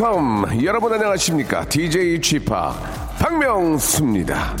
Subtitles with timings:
[0.00, 0.64] Welcome.
[0.64, 1.68] 여러분 안녕하십니까?
[1.68, 2.40] DJ P
[3.18, 4.56] 박명수입니다.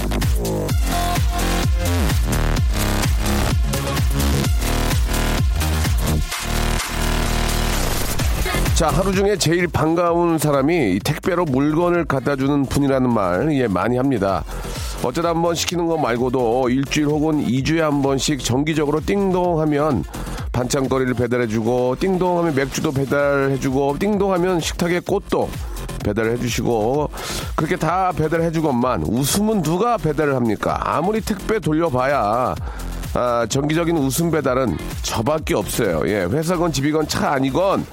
[8.74, 13.96] 자 하루 중에 제일 반가운 사람이 이 택배로 물건을 갖다 주는 분이라는 말 예, 많이
[13.96, 14.44] 합니다.
[15.02, 20.04] 어쩌다 한 번 시키는 거 말고도 일주일 혹은 이주에 한 번씩 정기적으로 띵동하면
[20.60, 25.48] 반찬거리를 배달해주고 띵동하면 맥주도 배달해주고 띵동하면 식탁에 꽃도
[26.04, 27.10] 배달해주시고
[27.56, 30.78] 그렇게 다 배달해주건만 웃음은 누가 배달을 합니까?
[30.84, 32.54] 아무리 택배 돌려봐야
[33.14, 36.02] 아, 정기적인 웃음 배달은 저밖에 없어요.
[36.06, 37.84] 예, 회사건 집이건 차 아니건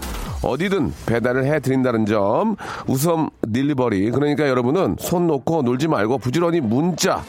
[0.44, 2.56] 어디든 배달을 해드린다는 점
[2.86, 7.24] 웃음 딜리버리 그러니까 여러분은 손 놓고 놀지 말고 부지런히 문자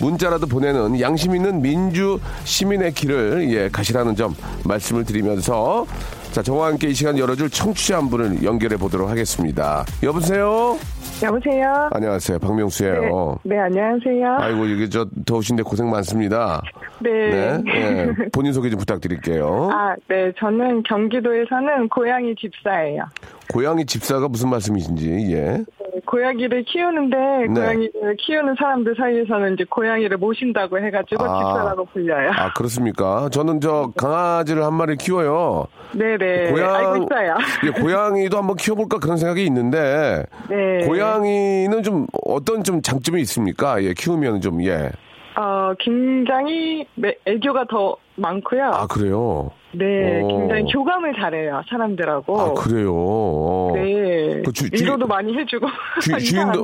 [0.00, 5.86] 문자라도 보내는 양심 있는 민주 시민의 길을 예 가시라는 점 말씀을 드리면서
[6.32, 10.76] 자 저와 함께 이 시간 열어줄 청취자 한 분을 연결해 보도록 하겠습니다 여보세요
[11.22, 11.88] 여보세요.
[11.92, 14.36] 안녕하세요 네, 박명수예요 네, 안녕하세요.
[14.40, 16.60] 아이고 이게 저 더우신데 고생 많습니다
[17.00, 17.30] 네.
[17.30, 20.32] 네 예, 본인 소개 좀 부탁드릴게요 아, 네.
[20.38, 23.04] 저는 경기도에 사는 고양이 집사예요.
[23.52, 25.64] 고양이 집사가 무슨 말씀이신지 예 네,
[26.06, 27.46] 고양이를 키우는데 네.
[27.48, 31.38] 고양이를 키우는 사람들 사이에서는 이제 고양이를 모신다고 해가지고 아.
[31.38, 32.30] 집사라고 불려요.
[32.34, 33.28] 아 그렇습니까?
[33.30, 35.66] 저는 저 강아지를 한 마리 키워요.
[35.92, 36.50] 네네.
[36.52, 37.36] 고양 알고 있어요.
[37.66, 40.86] 예, 고양이도 한번 키워볼까 그런 생각이 있는데 네.
[40.86, 43.82] 고양이는 좀 어떤 좀 장점이 있습니까?
[43.82, 44.90] 예, 키우면 좀 예.
[45.36, 48.64] 어, 굉장히 매- 애교가 더 많고요.
[48.72, 49.50] 아 그래요.
[49.76, 50.28] 네, 오.
[50.28, 52.40] 굉장히 교감을 잘해요 사람들하고.
[52.40, 52.92] 아 그래요.
[52.94, 53.72] 어.
[53.74, 54.42] 네.
[54.44, 55.66] 그 주- 주- 위로도 많이 해주고.
[56.02, 56.62] 주, 주인도?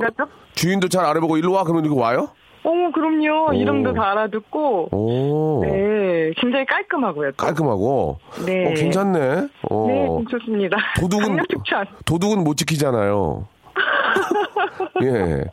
[0.53, 2.29] 주인도 잘 알아보고 일로 와 그러면 이거 와요?
[2.63, 3.49] 어머, 그럼요.
[3.49, 3.53] 오.
[3.53, 4.89] 이름도 다 알아듣고.
[4.95, 5.61] 오.
[5.65, 7.31] 네, 굉장히 깔끔하고요.
[7.31, 7.37] 또.
[7.37, 8.19] 깔끔하고.
[8.45, 8.67] 네.
[8.69, 9.47] 어, 괜찮네.
[9.69, 9.85] 어.
[9.87, 10.77] 네, 좋습니다.
[10.99, 11.37] 도둑은.
[12.05, 13.47] 도둑은 못 지키잖아요.
[15.03, 15.43] 예.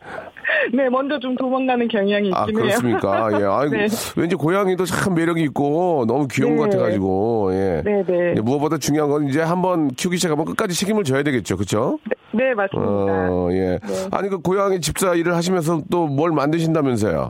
[0.73, 2.65] 네, 먼저 좀 도망가는 경향이 아, 있긴 해요.
[2.67, 3.29] 그렇습니까?
[3.41, 3.45] 예.
[3.45, 3.87] 아이고, 네.
[4.17, 6.71] 왠지 고양이도 참 매력이 있고 너무 귀여운 것 네.
[6.71, 7.83] 같아가지고, 예.
[7.85, 8.35] 네, 네.
[8.37, 11.57] 예, 무엇보다 중요한 건 이제 한번 키우기 시작하면 끝까지 책임을 져야 되겠죠.
[11.57, 11.99] 그쵸?
[12.33, 12.91] 네, 맞습니다.
[12.91, 13.79] 어, 예.
[13.83, 14.09] 네.
[14.11, 17.29] 아니, 그 고양이 집사 일을 하시면서 또 뭘 만드신다면서요?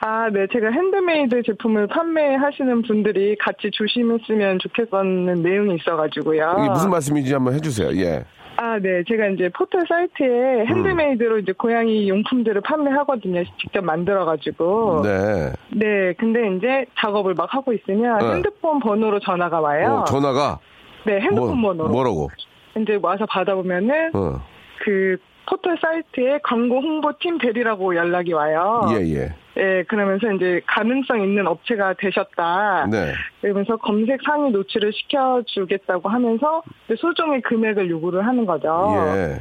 [0.00, 6.56] 아, 네, 제가 핸드메이드 제품을 판매하시는 분들이 같이 조심했으면 좋겠었는 내용이 있어가지고요.
[6.60, 7.90] 이게 무슨 말씀인지 한번 해주세요.
[8.02, 8.24] 예.
[8.60, 13.44] 아, 네, 제가 이제 포털 사이트에 핸드메이드로 이제 고양이 용품들을 판매하거든요.
[13.60, 15.02] 직접 만들어가지고.
[15.04, 15.52] 네.
[15.76, 18.34] 네, 근데 이제 작업을 막 하고 있으면 네.
[18.34, 20.00] 핸드폰 번호로 전화가 와요.
[20.00, 20.58] 어, 전화가
[21.06, 21.88] 네, 핸드폰 뭐, 번호로.
[21.90, 22.30] 뭐라고?
[22.76, 24.42] 이제 와서 받아보면은 어.
[24.80, 28.88] 그 포털 사이트에 광고 홍보팀 대리라고 연락이 와요.
[28.90, 29.34] 예, 예.
[29.58, 32.86] 예, 그러면서 이제 가능성 있는 업체가 되셨다.
[32.90, 33.12] 네.
[33.40, 36.62] 그러면서 검색 상위 노출을 시켜주겠다고 하면서
[36.96, 38.94] 소정의 금액을 요구를 하는 거죠.
[39.16, 39.40] 예.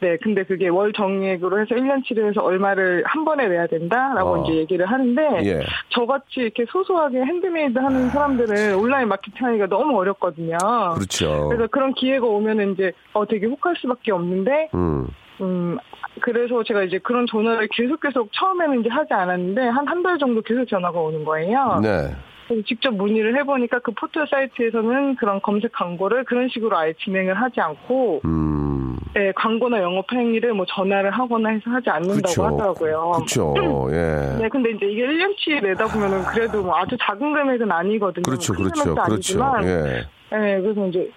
[0.00, 4.44] 네, 근데 그게 월 정액으로 해서 1년치를 해서 얼마를 한 번에 내야 된다라고 어.
[4.44, 5.60] 이제 얘기를 하는데 예.
[5.90, 10.58] 저같이 이렇게 소소하게 핸드메이드 하는 사람들은 온라인 마케팅 하기가 너무 어렵거든요.
[10.94, 11.48] 그렇죠.
[11.48, 15.06] 그래서 그런 기회가 오면은 이제 어 되게 혹할 수밖에 없는데 음.
[15.40, 15.78] 음
[16.20, 20.40] 그래서 제가 이제 그런 전화를 계속 계속 처음에는 이제 하지 않았는데 한 한 달 정도
[20.42, 21.80] 계속 전화가 오는 거예요.
[21.82, 22.14] 네.
[22.66, 28.20] 직접 문의를 해보니까 그 포털 사이트에서는 그런 검색 광고를 그런 식으로 아예 진행을 하지 않고
[28.26, 28.96] 음.
[29.16, 32.44] 예, 광고나 영업 행위를 뭐 전화를 하거나 해서 하지 않는다고 그렇죠.
[32.44, 33.12] 하더라고요.
[33.14, 33.54] 그렇죠.
[33.92, 34.38] 예.
[34.42, 38.22] 네, 근데 이제 이게 1년치 내다 보면은 그래도 뭐 아주 작은 금액은 아니거든요.
[38.24, 39.02] 그렇죠, 큰 그렇죠, 그렇죠.
[39.12, 40.06] 아니지만, 예.
[40.36, 41.10] 네, 그래서 이제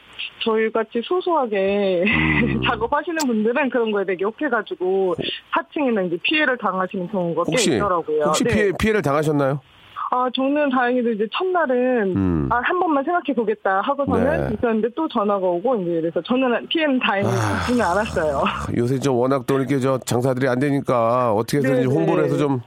[0.44, 2.62] 저희 같이 소소하게 음.
[2.68, 5.16] 작업하시는 분들은 그런 거에 되게 욕해가지고
[5.54, 8.24] 사칭이나 이제 피해를 당하시는 경우가 꽤 혹시 있더라고요.
[8.25, 8.54] 혹시 네.
[8.54, 9.62] 피해 피해를 당하셨나요?
[10.09, 12.50] 아, 저는 다행히도 이제 첫날은, 음.
[12.50, 14.56] 아, 한 번만 생각해 보겠다 하고서는 네.
[14.56, 17.59] 있었는데 또 전화가 오고, 이제 그래서 저는 피해는 다행히 아.
[17.62, 18.44] 입지는 않았어요.
[18.77, 22.30] 요새 좀 워낙 또 이렇게 저 장사들이 안 되니까 어떻게 해서 네, 이제 홍보를 네.
[22.30, 22.62] 해서 좀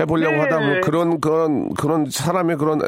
[0.00, 0.40] 해보려고 네.
[0.40, 2.80] 하다 보면 그런 그런 그런 사람의 그런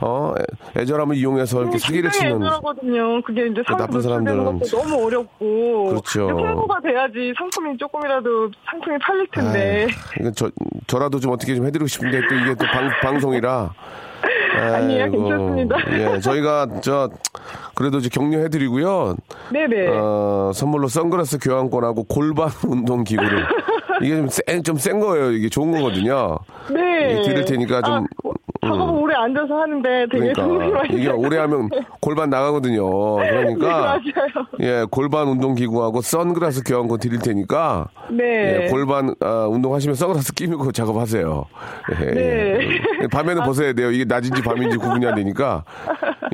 [0.00, 0.32] 어
[0.76, 3.22] 애절함을 이용해서 이렇게 사기를 굉장히 치는 애절하거든요.
[3.22, 5.86] 그게 이제 상품 나쁜 사람들은 너무 어렵고.
[5.88, 6.28] 그렇죠.
[6.30, 9.88] 홍보가 돼야지 상품이 조금이라도 상품이 팔릴 텐데.
[10.18, 10.50] 이건 저
[10.86, 13.74] 저라도 좀 어떻게 좀 해드리고 싶은데 또 이게 또 방, 방송이 라
[14.56, 15.76] 아니에요, 아이고, 괜찮습니다.
[15.92, 17.10] 예, 저희가 저
[17.74, 19.16] 그래도 이제 격려해드리고요.
[19.52, 19.88] 네네.
[19.88, 23.46] 어, 선물로 선글라스 교환권하고 골반 운동 기구를
[24.02, 25.32] 이게 좀센좀 센 거예요.
[25.32, 26.38] 이게 좋은 거거든요.
[26.70, 27.18] 네.
[27.18, 29.01] 예, 드릴 테니까 좀, 아, 작업을 음.
[29.12, 31.08] 오래 앉아서 하는데 되게 그러니까 이게.
[31.10, 31.68] 오래 하면
[32.00, 33.16] 골반 나가거든요.
[33.16, 34.00] 그러니까
[34.58, 34.66] 네.
[34.66, 38.64] 예 골반 운동 기구하고 선글라스 교환권 드릴 테니까 네.
[38.64, 41.44] 예, 골반 아, 운동하시면 선글라스 끼고 작업하세요.
[42.00, 42.68] 예, 네.
[43.02, 43.06] 예.
[43.08, 43.90] 밤에는 벗어야 돼요.
[43.90, 45.64] 이게 낮인지 밤인지 구분이 안 되니까.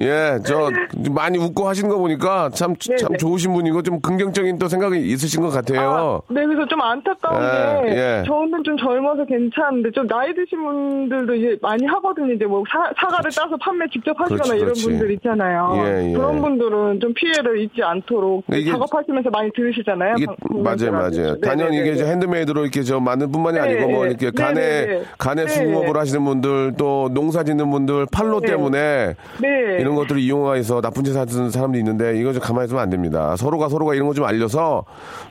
[0.00, 0.70] 예, 저
[1.10, 3.16] 많이 웃고 하시는 거 보니까 참, 네, 참 네.
[3.16, 6.22] 좋으신 분이고 좀 긍정적인 또 생각이 있으신 것 같아요.
[6.28, 8.22] 아, 네, 그래서 좀 안타까운 예, 게 예.
[8.24, 12.32] 저는 좀 젊어서 괜찮은데 좀 나이 드신 분들도 이제 많이 하거든요.
[12.32, 14.84] 이제 뭐 사, 사과를 따서 판매 직접 하시거나 그렇지, 이런 그렇지.
[14.86, 15.72] 분들 있잖아요.
[15.76, 16.12] 예, 예.
[16.12, 20.14] 그런 분들은 좀 피해를 입지 않도록 이게- 작업하시면서 많이 들으시잖아요.
[20.18, 21.20] 이게 방- 맞아요, 방송에서.
[21.22, 21.40] 맞아요.
[21.40, 21.94] 단연히 이게 네네네.
[21.96, 24.10] 이제 핸드메이드로 이렇게 저 만든 뿐만이 네, 아니고 뭐 네.
[24.10, 25.02] 이렇게 네, 간에 네, 네.
[25.16, 25.48] 간에 네.
[25.48, 28.48] 수공업을 하시는 분들 또 농사 짓는 분들 판로 네.
[28.48, 29.48] 때문에 네.
[29.80, 33.34] 이런 것들을 이용해서 나쁜 짓 하는 사람도 있는데 이거 좀 가만히 있으면 안 됩니다.
[33.36, 34.84] 서로가 서로가 이런 거 좀 알려서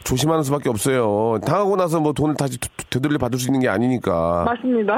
[0.05, 1.39] 조심하는 수밖에 없어요.
[1.45, 4.43] 당하고 나서 뭐 돈을 다시 되- 되돌려 받을 수 있는 게 아니니까.
[4.45, 4.97] 맞습니다.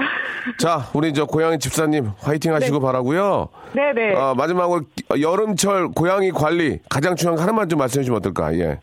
[0.59, 3.50] 자, 우리 저 고양이 집사님 화이팅 하시고 바라고요.
[3.74, 4.14] 네네.
[4.14, 4.81] 어, 마지막으로
[5.20, 8.54] 여름철 고양이 관리 가장 중요한 거 하나만 좀 말씀해 주시면 어떨까?
[8.56, 8.80] 예.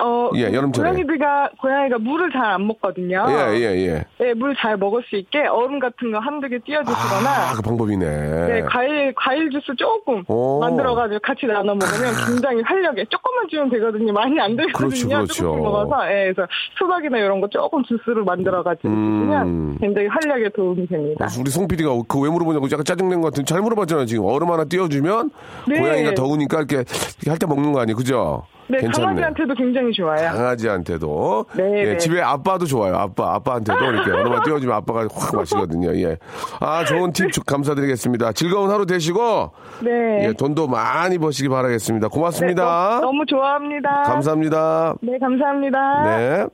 [0.00, 0.90] 어, 예, 여름철에.
[0.90, 3.24] 고양이들가 고양이가 물을 잘 안 먹거든요.
[3.28, 4.04] 예, 예, 예.
[4.18, 8.06] 네, 물잘 먹을 수 있게 얼음 같은 거 한두 개 띄워주시거나 아, 그 방법이네.
[8.46, 10.60] 네, 과일, 과일 주스 조금 오.
[10.60, 14.12] 만들어가지고 같이 나눠 먹으면 굉장히 활력에 조금만 주면 되거든요.
[14.12, 14.72] 많이 안 되거든요.
[14.76, 15.34] 그렇죠, 그렇죠.
[15.34, 16.06] 조금 먹어서.
[16.10, 16.46] 예, 그래서
[16.78, 19.20] 수박이나 이런 거 조금 주스를 만들어가지고 음.
[19.20, 21.26] 주시면 굉장히 활력에 도움이 됩니다.
[21.40, 24.06] 우리 송 PD가 그 왜 물어보냐고 약간 짜증낸 것 같은 잘 물어봤잖아요.
[24.06, 25.30] 지금 얼음 하나 띄워주면
[25.68, 25.78] 네.
[25.80, 26.84] 고양이가 더우니까 이렇게
[27.28, 27.96] 할때 먹는 거 아니에요.
[27.96, 28.44] 그죠?
[28.66, 29.06] 네, 괜찮네.
[29.06, 30.30] 강아지한테도 굉장히 좋아요.
[30.30, 31.96] 강아지한테도 네, 예, 네.
[31.98, 32.96] 집에 아빠도 좋아요.
[32.96, 35.94] 아빠 아빠한테도 이렇게 얼음만 띄워주면 아빠가 확 마시거든요.
[36.00, 36.16] 예.
[36.60, 38.32] 아 좋은 팁 주- 감사드리겠습니다.
[38.32, 39.50] 즐거운 하루 되시고
[39.82, 40.28] 네.
[40.28, 42.08] 예, 돈도 많이 버시기 바라겠습니다.
[42.08, 42.64] 네, 고맙습니다.
[42.64, 44.02] 너, 너무 좋아합니다.
[44.04, 44.94] 감사합니다.
[45.02, 46.04] 네, 감사합니다.
[46.16, 46.46] 네.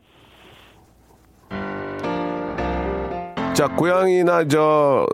[3.54, 5.06] 자, 고양이나 저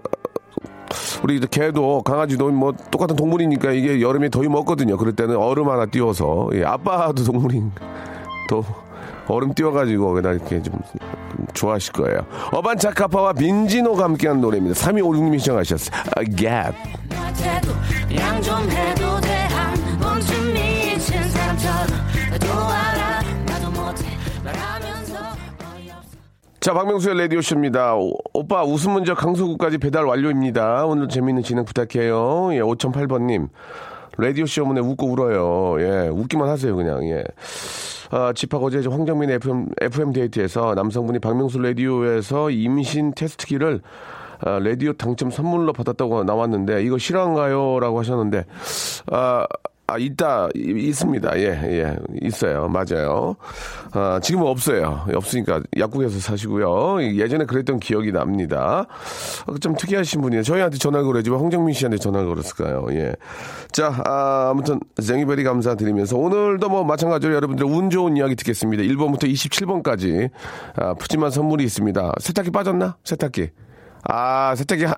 [1.26, 4.96] 우리 개도 강아지도 뭐 똑같은 동물이니까 이게 여름에 더위 먹거든요.
[4.96, 7.72] 그럴 때는 얼음 하나 띄워서 예, 아빠도 동물인
[8.48, 8.64] 또
[9.26, 10.78] 얼음 띄워가지고 그냥 이렇게 좀
[11.52, 12.20] 좋아하실 거예요.
[12.52, 14.78] 어반차카파와 빈지노가 함께한 노래입니다.
[14.80, 16.00] 3256님이 시청하셨어요.
[16.14, 16.74] 아, 갭.
[19.00, 19.35] 못
[26.66, 27.94] 자, 박명수의 라디오쇼입니다.
[27.94, 30.84] 오- 오빠, 웃음 문제 강소구까지 배달 완료입니다.
[30.84, 32.48] 오늘 재밌는 진행 부탁해요.
[32.54, 33.50] 예, 5008번님.
[34.18, 35.76] 라디오쇼 오면 웃고 울어요.
[35.80, 37.22] 예, 웃기만 하세요, 그냥, 예.
[38.10, 43.80] 아, 집합 어제 저 황정민 FM, FM 데이트에서 남성분이 박명수 라디오에서 임신 테스트기를
[44.40, 47.78] 아, 라디오 당첨 선물로 받았다고 나왔는데 이거 실화인가요?
[47.78, 48.44] 라고 하셨는데
[49.12, 49.46] 아,
[49.88, 51.38] 아, 있다, 이- 있습니다.
[51.38, 52.66] 예, 예, 있어요.
[52.68, 53.36] 맞아요.
[53.92, 55.06] 아, 지금은 없어요.
[55.14, 57.00] 없으니까 약국에서 사시고요.
[57.16, 58.86] 예전에 그랬던 기억이 납니다.
[59.46, 60.42] 어, 좀 특이하신 분이에요.
[60.42, 62.86] 저희한테 전화를 걸어야지만 황정민 씨한테 전화를 걸었을까요?
[62.90, 63.14] 예.
[63.70, 68.82] 자, 아, 아무튼, 쟁이베리 감사드리면서 오늘도 뭐 마찬가지로 여러분들 운 좋은 이야기 듣겠습니다.
[68.82, 70.30] 1번부터 27번까지
[70.74, 72.12] 아, 푸짐한 선물이 있습니다.
[72.20, 72.96] 세탁기 빠졌나?
[73.04, 73.50] 세탁기.
[74.08, 74.94] 아, 세탁기 한,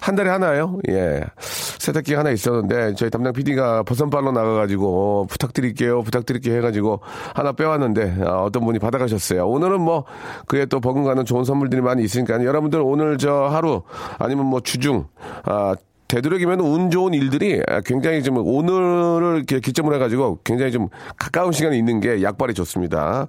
[0.00, 0.78] 한 달에 하나요?
[0.88, 1.22] 예.
[1.38, 7.00] 세탁기 하나 있었는데, 저희 담당 PD가 버선발로 나가가지고, 부탁드릴게요, 부탁드릴게요 해가지고,
[7.34, 9.48] 하나 빼왔는데, 아, 어떤 분이 받아가셨어요.
[9.48, 10.04] 오늘은 뭐,
[10.46, 13.82] 그에 또 버금가는 좋은 선물들이 많이 있으니까, 여러분들 오늘 저 하루,
[14.18, 15.06] 아니면 뭐 주중,
[15.44, 15.74] 아,
[16.10, 22.20] 되도록이면 운 좋은 일들이 굉장히 좀 오늘을 기점으로 해가지고 굉장히 좀 가까운 시간에 있는 게
[22.20, 23.28] 약발이 좋습니다.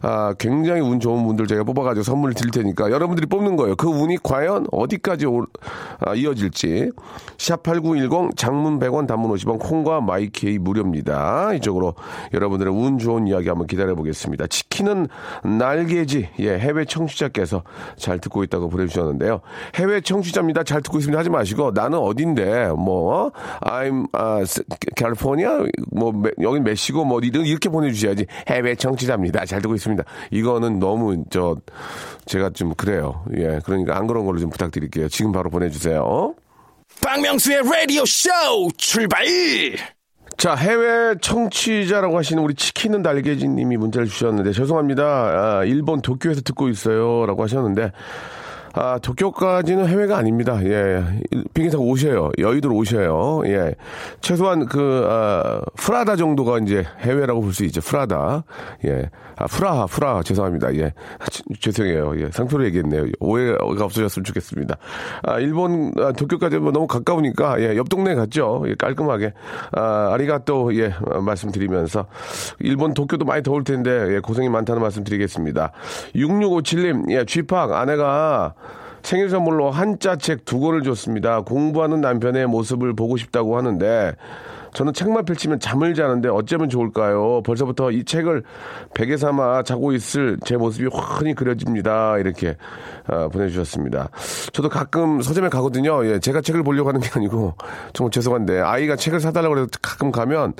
[0.00, 3.76] 아, 굉장히 운 좋은 분들 제가 뽑아가지고 선물을 드릴 테니까 여러분들이 뽑는 거예요.
[3.76, 5.46] 그 운이 과연 어디까지 올-
[6.00, 6.92] 아, 이어질지.
[7.36, 11.52] 샵8910 장문 100원 단문 50원 콩과 마이케이 무료입니다.
[11.54, 11.94] 이쪽으로
[12.32, 14.46] 여러분들의 운 좋은 이야기 한번 기다려 보겠습니다.
[14.46, 15.08] 치킨은
[15.44, 16.30] 날개지.
[16.38, 17.64] 예, 해외 청취자께서
[17.96, 19.42] 잘 듣고 있다고 보내주셨는데요.
[19.74, 20.62] 해외 청취자입니다.
[20.62, 21.18] 잘 듣고 있습니다.
[21.18, 23.30] 하지 마시고 나는 어 딘데 뭐
[23.62, 24.40] I'm 아,
[24.96, 25.60] 캘리포니아
[25.92, 29.44] 뭐 메- 여긴 메시고 뭐 이런 이렇게 보내주셔야지 해외 청취자입니다.
[29.46, 30.04] 잘 듣고 있습니다.
[30.30, 31.56] 이거는 너무 저
[32.26, 33.24] 제가 좀 그래요.
[33.36, 35.08] 예, 그러니까 안 그런 걸로 좀 부탁드릴게요.
[35.08, 36.34] 지금 바로 보내주세요.
[37.02, 38.30] 박명수의 라디오 쇼
[38.76, 39.24] 출발!
[40.36, 45.04] 자, 해외 청취자라고 하시는 우리 치킨은 달개지 님이 문자를 주셨는데, 죄송합니다.
[45.04, 47.24] 아, 일본 도쿄에서 듣고 있어요.
[47.26, 47.92] 라고 하셨는데,
[48.76, 50.58] 아, 도쿄까지는 해외가 아닙니다.
[50.64, 51.04] 예,
[51.54, 52.30] 비행기 타고 오셔요.
[52.38, 53.42] 여의도로 오셔요.
[53.46, 53.72] 예.
[54.20, 57.80] 최소한 그, 아, 프라다 정도가 이제 해외라고 볼 수 있죠.
[57.80, 58.42] 프라다.
[58.84, 59.08] 예.
[59.36, 60.22] 아, 프라하, 프라하.
[60.24, 60.74] 죄송합니다.
[60.74, 60.92] 예.
[61.30, 62.20] 지- 죄송해요.
[62.20, 62.30] 예.
[62.32, 63.06] 상표로 얘기했네요.
[63.20, 64.76] 오해가 없어졌으면 좋겠습니다.
[65.22, 68.64] 아, 일본, 아, 도쿄까지 뭐 너무 가까우니까, 예, 옆 동네 갔죠.
[68.66, 69.32] 예, 깔끔하게.
[69.72, 72.06] 아, 아리가또, 예, 어, 말씀드리면서.
[72.58, 75.70] 일본 도쿄도 많이 더울 텐데, 예, 고생이 많다는 말씀 드리겠습니다.
[76.16, 78.54] 6657님, 예, 쥐팍, 아내가
[79.04, 81.42] 생일 선물로 한자 책 두 권을 줬습니다.
[81.42, 84.14] 공부하는 남편의 모습을 보고 싶다고 하는데
[84.74, 87.42] 저는 책만 펼치면 잠을 자는데 어쩌면 좋을까요?
[87.42, 88.42] 벌써부터 이 책을
[88.92, 92.18] 베개 삼아 자고 있을 제 모습이 훤히 그려집니다.
[92.18, 92.56] 이렇게
[93.06, 94.10] 아, 보내주셨습니다.
[94.52, 96.04] 저도 가끔 서점에 가거든요.
[96.06, 97.54] 예, 제가 책을 보려고 하는 게 아니고
[97.92, 100.54] 정말 죄송한데 아이가 책을 사달라고 해서 가끔 가면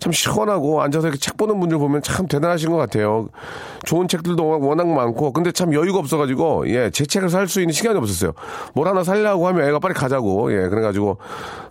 [0.00, 3.28] 참 시원하고 앉아서 이렇게 책 보는 분들 보면 참 대단하신 것 같아요.
[3.84, 7.98] 좋은 책들도 워낙 많고 근데 참 여유가 없어가지고 예, 제 책을 살 수 있는 시간이
[7.98, 8.32] 없었어요.
[8.74, 11.18] 뭘 하나 살려고 하면 애가 빨리 가자고 예, 그래가지고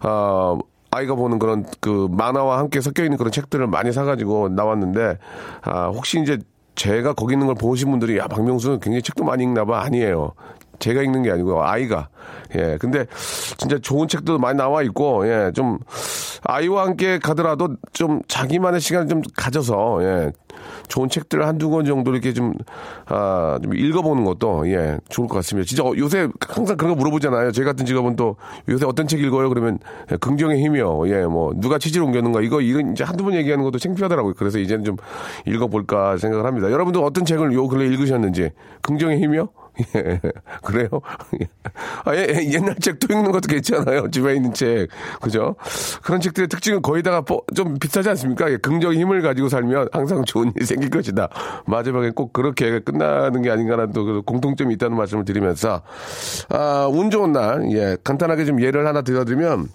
[0.01, 0.57] 아
[0.91, 5.17] 아이가 보는 그런 그 만화와 함께 섞여 있는 그런 책들을 많이 사가지고 나왔는데
[5.61, 6.37] 아 혹시 이제
[6.75, 10.33] 제가 거기 있는 걸 보신 분들이 야 박명수는 굉장히 책도 많이 읽나 봐 아니에요.
[10.81, 12.09] 제가 읽는 게 아니고 아이가
[12.55, 13.05] 예 근데
[13.57, 15.79] 진짜 좋은 책도 많이 나와 있고 예 좀
[16.43, 20.31] 아이와 함께 가더라도 좀 자기만의 시간을 좀 가져서 예
[20.87, 22.53] 좋은 책들 한두 권 정도 이렇게 좀,
[23.05, 25.65] 아, 좀 읽어보는 것도, 예, 좋을 것 같습니다.
[25.65, 27.51] 진짜 어, 요새 항상 그런 거 물어보잖아요.
[27.53, 28.35] 저희 같은 직업은 또
[28.67, 29.47] 요새 어떤 책 읽어요?
[29.47, 29.79] 그러면
[30.11, 31.07] 예, 긍정의 힘이요.
[31.07, 32.41] 예, 뭐, 누가 취지를 옮겼는가.
[32.41, 34.33] 이거, 이건 이제 한두 번 얘기하는 것도 창피하더라고요.
[34.35, 34.97] 그래서 이제는 좀
[35.45, 36.69] 읽어볼까 생각을 합니다.
[36.69, 38.51] 여러분들 어떤 책을 요 근래 읽으셨는지.
[38.81, 39.47] 긍정의 힘이요?
[39.95, 40.19] 예,
[40.63, 40.89] 그래요?
[42.05, 44.09] 아, 예, 예, 옛날 책도 읽는 것도 괜찮아요.
[44.11, 44.89] 집에 있는 책.
[45.21, 45.55] 그죠?
[46.03, 48.51] 그런 책들의 특징은 거의 다가 뽀- 좀 비슷하지 않습니까?
[48.51, 51.29] 예, 긍정의 힘을 가지고 살면 항상 좋은 일이 생길 것이다.
[51.65, 55.81] 마지막에 꼭 그렇게 끝나는 게 아닌가라는 또그 공통점이 있다는 말씀을 드리면서,
[56.49, 59.67] 아, 운 좋은 날, 예, 간단하게 좀 예를 하나 드려드리면,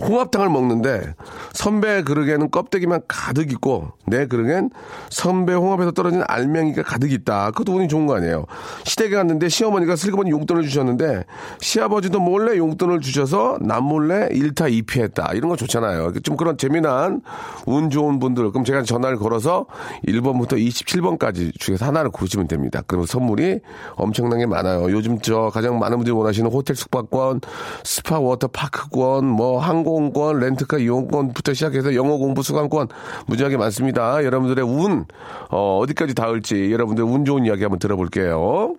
[0.00, 1.14] 홍합탕을 먹는데
[1.52, 4.70] 선배 그릇에는 껍데기만 가득 있고 내 그릇엔
[5.10, 7.50] 선배 홍합에서 떨어진 알맹이가 가득 있다.
[7.50, 8.46] 그것도 운이 좋은 거 아니에요.
[8.84, 11.24] 시댁에 갔는데 시어머니가 슬그머니 용돈을 주셨는데
[11.60, 16.12] 시아버지도 몰래 용돈을 주셔서 남 몰래 일타이피했다 이런 거 좋잖아요.
[16.22, 17.20] 좀 그런 재미난
[17.66, 19.66] 운 좋은 분들 그럼 제가 전화를 걸어서
[20.06, 22.82] 1번부터 27번까지 중에서 하나를 고르시면 됩니다.
[22.86, 23.60] 그러면 선물이
[23.96, 24.90] 엄청나게 많아요.
[24.90, 27.40] 요즘 저 가장 많은 분들이 원하시는 호텔 숙박권,
[27.84, 32.88] 스파 워터파크권, 뭐 항공 권, 렌트카 이용권부터 시작해서 영어 공부 수강권
[33.26, 34.24] 무지하게 많습니다.
[34.24, 35.04] 여러분들의 운
[35.50, 38.76] 어, 어디까지 닿을지 여러분들 운 좋은 이야기 한번 들어볼게요.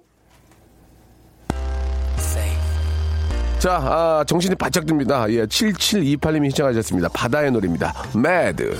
[3.61, 5.27] 자, 아, 정신이 바짝 듭니다.
[5.29, 7.09] 예, 7728님이 시청하셨습니다.
[7.09, 7.93] 바다의 노래입니다.
[8.15, 8.75] 매드.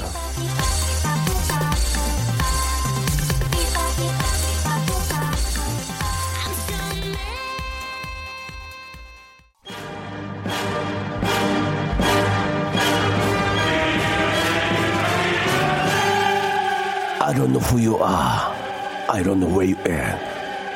[17.42, 18.54] Don't know who you are.
[19.10, 20.22] I don't know where you at.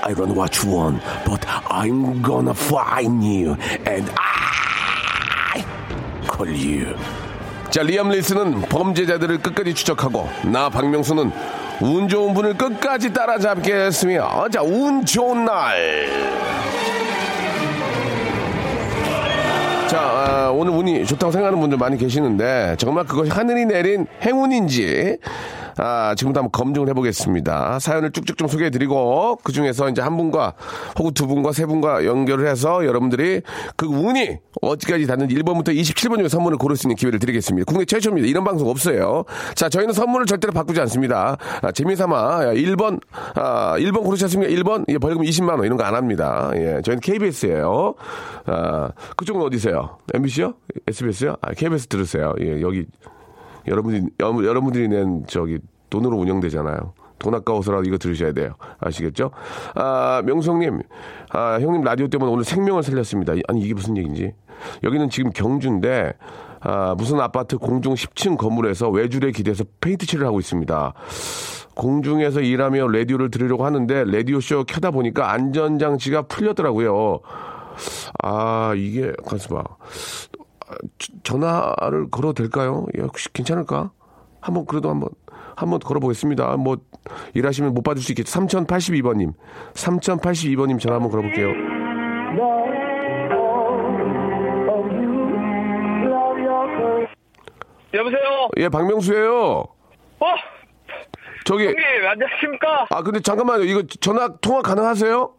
[0.01, 3.55] I don't what you want, but I'm gonna find you
[3.86, 5.63] and I
[6.27, 6.95] call you.
[7.69, 11.31] 자, 리암 리스는 범죄자들을 끝까지 추적하고 나 박명수는
[11.81, 16.07] 운 좋은 분을 끝까지 따라잡겠으며 자, 운 좋은 날.
[19.88, 25.17] 자, 아, 오늘 운이 좋다고 생각하는 분들 많이 계시는데 정말 그것이 하늘이 내린 행운인지
[25.77, 27.79] 아, 지금부터 한번 검증을 해보겠습니다.
[27.79, 30.53] 사연을 쭉쭉 좀 소개해드리고 그 중에서 이제 한 분과
[31.00, 33.41] 혹은 두 분과 세 분과 연결을 해서 여러분들이
[33.77, 37.65] 그 운이 어디까지 닿는지 1번부터 27번 중에 선물을 고를 수 있는 기회를 드리겠습니다.
[37.65, 38.27] 국내 최초입니다.
[38.27, 39.24] 이런 방송 없어요.
[39.55, 41.38] 자, 저희는 선물을 절대로 바꾸지 않습니다.
[41.62, 43.00] 아, 재미삼아 1번
[43.36, 44.51] 아, 1번 고르셨습니까?
[44.53, 46.50] 1번 예, 벌금 20만 원 이런 거 안 합니다.
[46.55, 47.94] 예, 저희는 KBS예요.
[48.48, 50.00] 아, 그쪽은 어디세요?
[50.15, 50.55] MBC요?
[50.88, 51.36] SBS요?
[51.41, 52.34] 아, KBS 들으세요.
[52.41, 52.86] 예, 여기
[53.67, 56.93] 여러분이 여- 여러분들이 낸 저기 돈으로 운영되잖아요.
[57.17, 58.53] 돈 아까워서라도 이거 들으셔야 돼요.
[58.79, 59.31] 아시겠죠?
[59.74, 60.81] 아, 명성님,
[61.31, 63.34] 아, 형님 라디오 때문에 오늘 생명을 살렸습니다.
[63.48, 64.34] 아니, 이게 무슨 얘기인지.
[64.84, 66.13] 여기는 지금 경주인데,
[66.60, 70.93] 아, 무슨 아파트 공중 10층 건물에서 외줄에 기대서 페인트 칠을 하고 있습니다.
[71.75, 77.19] 공중에서 일하며 라디오를 들으려고 하는데, 라디오쇼 켜다 보니까 안전장치가 풀렸더라고요.
[78.24, 79.63] 아, 이게, 가서 봐.
[80.98, 82.86] 저- 전화를 걸어도 될까요?
[82.98, 83.91] 예, 혹시 괜찮을까?
[84.41, 85.10] 한번 그래도 한번
[85.55, 86.57] 한번 걸어보겠습니다.
[86.57, 86.77] 뭐
[87.34, 88.31] 일하시면 못 받을 수 있겠죠.
[88.39, 89.34] 3082번님,
[89.74, 91.53] 3082번님 전화 한번 걸어볼게요.
[97.93, 98.50] 여보세요?
[98.57, 99.31] 예, 박명수예요.
[100.19, 100.25] 어?
[101.45, 101.77] 저기 형님,
[102.10, 102.88] 안녕하십니까?
[102.89, 103.63] 아 근데 잠깐만요.
[103.63, 105.34] 이거 전화 통화 가능하세요?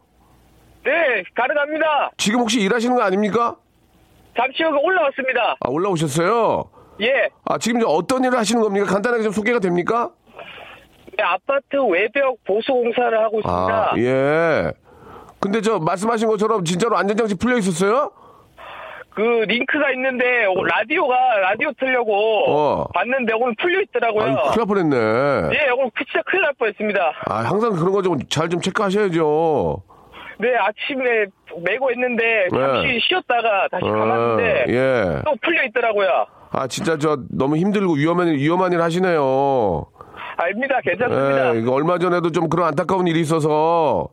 [0.85, 2.11] 네, 가능합니다.
[2.17, 3.57] 지금 혹시 일하시는 거 아닙니까?
[4.37, 5.55] 잠시 후 올라왔습니다.
[5.59, 6.63] 아 올라오셨어요.
[7.01, 7.29] 예.
[7.45, 8.85] 아 지금 이제 어떤 일을 하시는 겁니까?
[8.85, 10.11] 간단하게 좀 소개가 됩니까?
[11.17, 13.91] 네, 아파트 외벽 보수 공사를 하고 있습니다.
[13.91, 14.71] 아 예.
[15.39, 18.11] 근데 저 말씀하신 것처럼 진짜로 안전장치 풀려 있었어요?
[19.13, 22.13] 그 링크가 있는데 어, 라디오가 라디오 틀려고
[22.51, 22.87] 어.
[22.93, 24.23] 봤는데 오늘 풀려 있더라고요.
[24.23, 24.95] 아유, 큰일 날 뻔했네.
[25.55, 27.11] 예, 오늘 진짜 큰일 날 뻔했습니다.
[27.25, 29.81] 아, 항상 그런 거 좀 잘좀 체크하셔야죠.
[30.39, 31.25] 네, 아침에
[31.63, 32.99] 메고 했는데 잠시 네.
[33.01, 35.21] 쉬었다가 다시 감았는데 아, 예.
[35.25, 36.25] 또 풀려 있더라고요.
[36.51, 39.85] 아, 진짜 저 너무 힘들고 위험한, 일- 위험한 일 하시네요.
[40.37, 40.79] 아닙니다.
[40.83, 41.55] 괜찮습니다.
[41.55, 44.07] 예, 얼마 전에도 좀 그런 안타까운 일이 있어서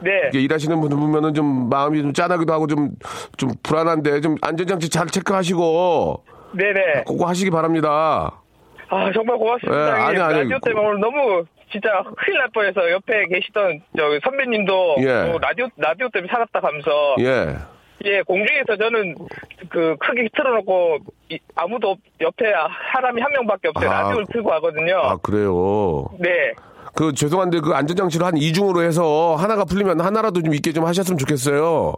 [0.00, 0.30] 네.
[0.34, 2.90] 일하시는 분들 보면은 좀 마음이 좀 짠하기도 하고 좀,
[3.38, 7.04] 좀 불안한데 좀 안전장치 잘 체크하시고 네네.
[7.06, 8.42] 그거 하시기 바랍니다.
[8.90, 9.84] 아, 정말 고맙습니다.
[9.84, 10.18] 네, 아니.
[10.18, 10.38] 아니.
[10.40, 15.30] 라디오 때문에 오늘 너무 진짜 큰일 날 뻔해서 옆에 계시던 저 선배님도 예.
[15.32, 17.56] 또 라디오, 라디오 때문에 살았다 하면서 예.
[18.04, 19.14] 예, 공중에서 저는
[19.68, 20.98] 그 크게 틀어놓고
[21.28, 22.46] 이- 아무도 없- 옆에
[22.92, 23.90] 사람이 한 명밖에 없어요.
[23.90, 24.96] 아, 라디오를 틀고 하거든요.
[25.00, 26.06] 아, 그래요.
[26.18, 26.52] 네.
[26.94, 31.94] 그 죄송한데 그 안전장치를 한 이중으로 해서 하나가 풀리면 하나라도 좀 있게 좀 하셨으면 좋겠어요.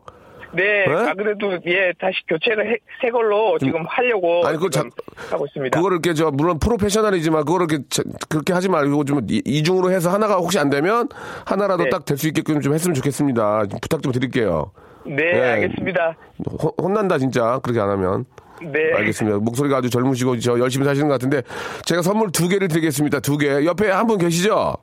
[0.55, 0.85] 네.
[0.87, 0.93] 네?
[0.95, 4.91] 아, 그래도 예, 다시 교체를 해- 새 걸로 지금 하려고 아니, 그거 지금
[5.31, 5.77] 하고 있습니다.
[5.79, 10.11] 그거를 이렇게 저 물론 프로페셔널이지만 그거를 이렇게 저- 그렇게 하지 말고 좀 이- 이중으로 해서
[10.11, 11.09] 하나가 혹시 안 되면
[11.47, 11.91] 하나라도 네.
[11.91, 13.67] 딱될 수 있게끔 좀 했으면 좋겠습니다.
[13.67, 14.73] 좀 부탁 좀 드릴게요.
[15.07, 15.41] 네, 네.
[15.41, 16.17] 알겠습니다.
[16.63, 18.25] 호- 혼난다 진짜 그렇게 안 하면.
[18.61, 18.93] 네.
[18.95, 19.39] 알겠습니다.
[19.39, 21.43] 목소리가 아주 젊으시고 저 열심히 사시는 것 같은데
[21.85, 23.19] 제가 선물 두 개를 드리겠습니다.
[23.21, 23.65] 두 개.
[23.65, 24.75] 옆에 한 분 계시죠?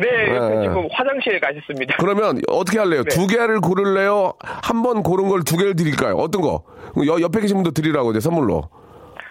[0.00, 0.62] 네, 네.
[0.62, 1.96] 지금 화장실에 가셨습니다.
[1.98, 3.02] 그러면 어떻게 할래요?
[3.04, 3.08] 네.
[3.14, 4.32] 두 개를 고를래요?
[4.40, 6.14] 한 번 고른 걸 두 개를 드릴까요?
[6.16, 6.62] 어떤 거?
[7.06, 8.62] 여- 옆에 계신 분도 드리라고 이제 선물로.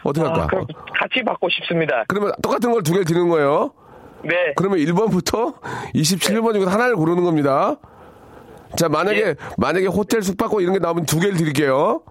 [0.04, 0.44] 어떻게 할까?
[0.44, 0.66] 아, 그럼
[1.00, 2.04] 같이 받고 싶습니다.
[2.08, 3.72] 그러면 똑같은 걸 두 개를 드리는 거예요.
[4.24, 4.54] 네.
[4.56, 5.56] 그러면 1번부터
[5.96, 7.76] 27번 중에서 하나를 고르는 겁니다.
[8.78, 9.36] 자, 만약에, 예.
[9.58, 12.02] 만약에 호텔 숙박권 이런 게 나오면 두 개를 드릴게요.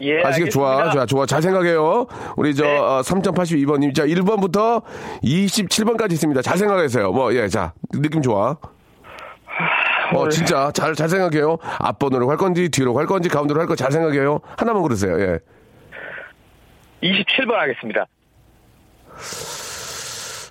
[0.00, 0.90] 예, 아시겠 좋아.
[0.90, 1.26] 좋아, 좋아.
[1.26, 2.06] 잘 생각해요.
[2.36, 2.78] 우리 저, 네.
[2.78, 3.94] 어, 3082번님.
[3.94, 4.82] 자, 1번부터
[5.22, 6.42] 27번까지 있습니다.
[6.42, 7.10] 잘 생각하세요.
[7.10, 8.56] 뭐, 예, 자, 느낌 좋아.
[10.14, 10.70] 어, 진짜.
[10.72, 11.58] 잘, 잘 생각해요.
[11.78, 14.40] 앞번으로 갈 건지, 뒤로 갈 건지, 가운데로 할 건지 잘 생각해요.
[14.56, 15.20] 하나만 고르세요.
[15.20, 15.38] 예.
[17.02, 18.06] 27번 하겠습니다.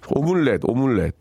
[0.10, 1.14] 오믈렛, 오믈렛.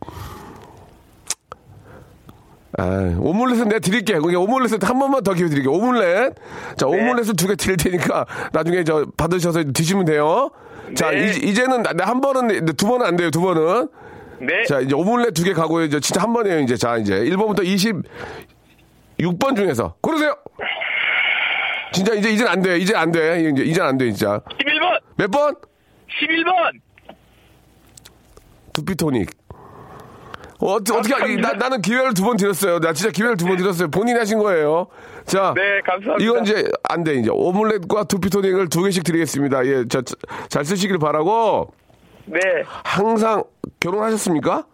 [2.79, 4.15] 아, 오믈렛은 내가 드릴게.
[4.19, 5.73] 그게 오믈렛은 한 번만 더 기회 드릴게요.
[5.73, 6.35] 오믈렛.
[6.77, 6.93] 자, 네.
[7.11, 10.51] 오믈렛을 두 개 드릴 테니까 나중에 저 받으셔서 드시면 돼요.
[10.95, 11.27] 자, 네.
[11.43, 13.31] 이, 제는 한 번은, 두 번은 안 돼요.
[13.31, 13.89] 두 번은.
[14.41, 14.65] 네.
[14.65, 15.85] 자, 이제 오믈렛 두 개 가고요.
[15.85, 16.61] 이제 진짜 한 번이에요.
[16.61, 16.77] 이제.
[16.77, 17.61] 자, 이제 1번부터
[19.19, 20.37] 26번 중에서 고르세요.
[21.93, 22.77] 진짜 이제, 이젠 안 돼.
[22.79, 23.41] 이제 안 돼.
[23.53, 24.41] 이제, 이젠 안 돼, 진짜.
[24.61, 25.01] 11번!
[25.17, 25.55] 몇 번?
[26.21, 26.81] 11번!
[28.75, 29.31] 두피토닉.
[30.61, 31.37] 어, 어떻게.
[31.37, 32.79] 나, 나는 기회를 두 번 드렸어요.
[32.81, 33.89] 나 진짜 기회를 두 번 드렸어요.
[33.89, 34.87] 본인이 하신 거예요.
[35.27, 35.53] 자.
[35.57, 36.17] 네, 감사합니다.
[36.25, 37.31] 이건 이제 안 돼, 이제.
[37.31, 39.67] 오믈렛과 두피 토닉을 두 개씩 드리겠습니다.
[39.67, 40.15] 예, 저, 저,
[40.49, 41.73] 잘 쓰시길 바라고.
[42.27, 42.41] 네.
[42.85, 43.45] 항상
[43.81, 44.65] 결혼하셨습니까?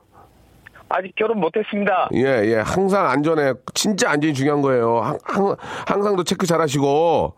[0.89, 2.09] 아직 결혼 못했습니다.
[2.15, 2.57] 예, 예.
[2.65, 5.01] 항상 안전에, 진짜 안전이 중요한 거예요.
[5.01, 7.35] 항, 항, 항상도 체크 잘 하시고.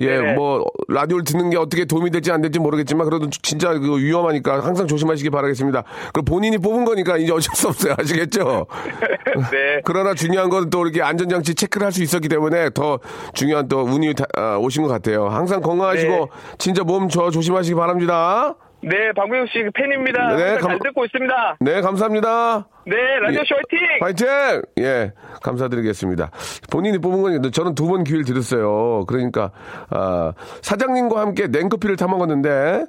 [0.00, 0.32] 예, 네네.
[0.34, 4.86] 뭐, 라디오를 듣는 게 어떻게 도움이 될지 안 될지 모르겠지만, 그래도 진짜 그 위험하니까 항상
[4.86, 5.82] 조심하시기 바라겠습니다.
[6.12, 7.94] 그 본인이 뽑은 거니까 이제 어쩔 수 없어요.
[7.98, 8.66] 아시겠죠?
[9.50, 9.80] 네.
[9.84, 12.98] 그러나 중요한 건 또 이렇게 안전장치 체크를 할 수 있었기 때문에 더
[13.32, 15.28] 중요한 또 운이 다- 아, 오신 것 같아요.
[15.28, 16.26] 항상 건강하시고, 네.
[16.58, 18.54] 진짜 몸 저 조심하시기 바랍니다.
[18.80, 20.36] 네, 박명수 씨 팬입니다.
[20.36, 21.56] 네, 감- 잘 듣고 있습니다.
[21.60, 22.68] 네, 감사합니다.
[22.86, 23.98] 네, 라디오쇼 화이팅!
[24.00, 24.62] 파이팅!
[24.78, 25.12] 예,
[25.42, 26.30] 감사드리겠습니다.
[26.70, 29.04] 본인이 뽑은 거니까 저는 두 번 기회를 드렸어요.
[29.06, 29.50] 그러니까,
[29.90, 32.84] 아, 사장님과 함께 냉커피를 타 먹었는데,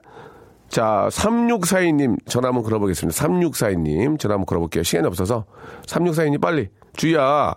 [0.67, 3.17] 자, 3642님 전화 한번 걸어보겠습니다.
[3.25, 4.83] 3642님 전화 한번 걸어볼게요.
[4.83, 5.45] 시간이 없어서.
[5.87, 6.69] 3642님 빨리.
[6.97, 7.55] 주희야,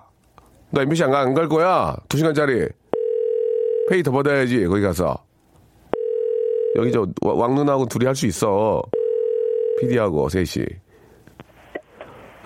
[0.71, 1.95] 너 MBC 안, 가- 안갈 거야?
[2.09, 2.67] 두 시간짜리.
[3.91, 5.19] 회의 더 받아야지, 거기 가서.
[6.77, 8.83] 여기 저 와- 왕눈하고 둘이 할 수 있어.
[9.81, 10.65] PD하고 셋이.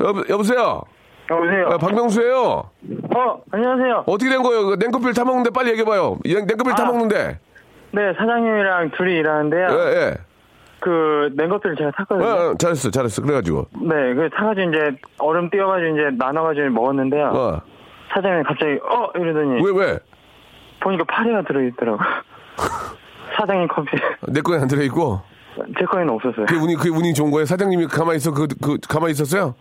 [0.01, 0.83] 여보, 여보세요?
[1.31, 1.69] 여보세요.
[1.69, 2.41] 아, 박명수예요.
[2.41, 4.05] 어, 안녕하세요.
[4.07, 4.67] 어떻게 된 거예요?
[4.67, 6.19] 그 냉커피를 타먹는데 빨리 얘기해봐요.
[6.25, 6.75] 이 냉커피를 아.
[6.77, 7.39] 타먹는데.
[7.93, 9.67] 네, 사장님이랑 둘이 일하는데요.
[9.71, 10.15] 예, 예.
[10.81, 12.27] 그 냉커피를 제가 탔거든요.
[12.27, 13.23] 어, 어, 잘했어, 잘했어.
[13.23, 13.67] 그래가지고.
[13.83, 17.27] 네, 그 타가지고 이제 얼음 띄워가지고 이제 나눠가지고 먹었는데요.
[17.35, 17.61] 어.
[18.13, 19.99] 사장님이 갑자기 어 이러더니 왜, 왜?
[20.81, 21.99] 보니까 파리가 들어있더라고.
[23.39, 23.97] 사장님 커피.
[24.33, 25.21] 내 거에 안 들어있고.
[25.79, 26.47] 제 거에는 없었어요.
[26.47, 27.47] 그게 운이, 그게 운이 좋은 거예요?
[27.47, 29.55] 사장님이 가만히 있어, 그, 그, 가만히 있었어요?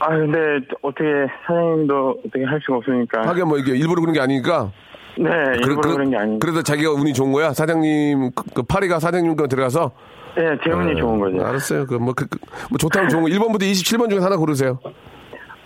[0.00, 0.38] 아 근데
[0.82, 1.04] 어떻게
[1.46, 3.22] 사장님도 어떻게 할 수가 없으니까.
[3.28, 4.70] 하긴 뭐 이게 일부러 그런 게 아니니까.
[5.18, 6.38] 네, 일부러 그 런게 아닌데.
[6.40, 7.52] 그래서 자기가 운이 좋은 거야?
[7.52, 9.90] 사장님, 그, 그 파리가 사장님 거 들어가서?
[10.36, 11.44] 네, 제 운이 좋은 거죠.
[11.44, 11.86] 알았어요.
[11.86, 12.38] 그, 뭐, 그, 그,
[12.70, 13.28] 뭐 좋다면 좋은 거.
[13.28, 14.78] 1번부터 27번 중에 하나 고르세요.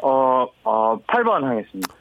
[0.02, 1.94] 어, 어, 8번 하겠습니다.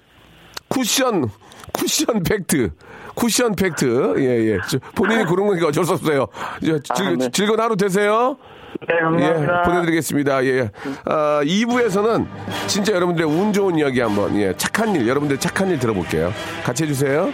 [0.74, 1.30] 쿠션,
[1.72, 2.72] 쿠션 팩트.
[3.14, 4.16] 쿠션 팩트.
[4.18, 4.58] 예, 예.
[4.68, 6.28] 저, 본인이 고른 거니까 어쩔 수 없어요.
[6.62, 7.30] 이제 즐, 아, 네.
[7.32, 8.38] 즐거운 하루 되세요.
[8.90, 9.60] 네, 감사합니다.
[9.60, 10.46] 예, 보내드리겠습니다.
[10.46, 10.72] 예.
[11.06, 12.26] 아, 2부에서는
[12.66, 16.34] 진짜 여러분들의 운 좋은 이야기 한번, 예, 착한 일, 여러분들 착한 일 들어볼게요.
[16.64, 17.32] 같이 해주세요.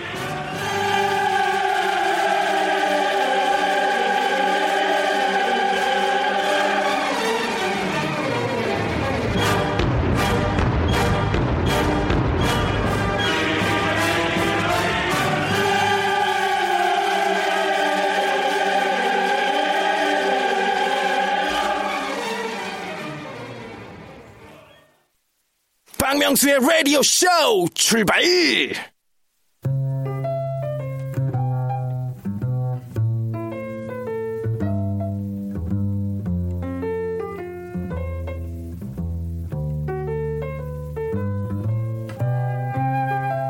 [26.29, 27.25] 박명수의 라디오 쇼
[27.73, 28.21] 출발!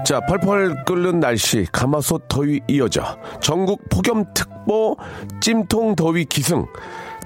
[0.05, 3.17] 자, 펄펄 끓는 날씨, 가마솥 더위 이어져.
[3.41, 4.97] 전국 폭염특보
[5.41, 6.65] 찜통 더위 기승.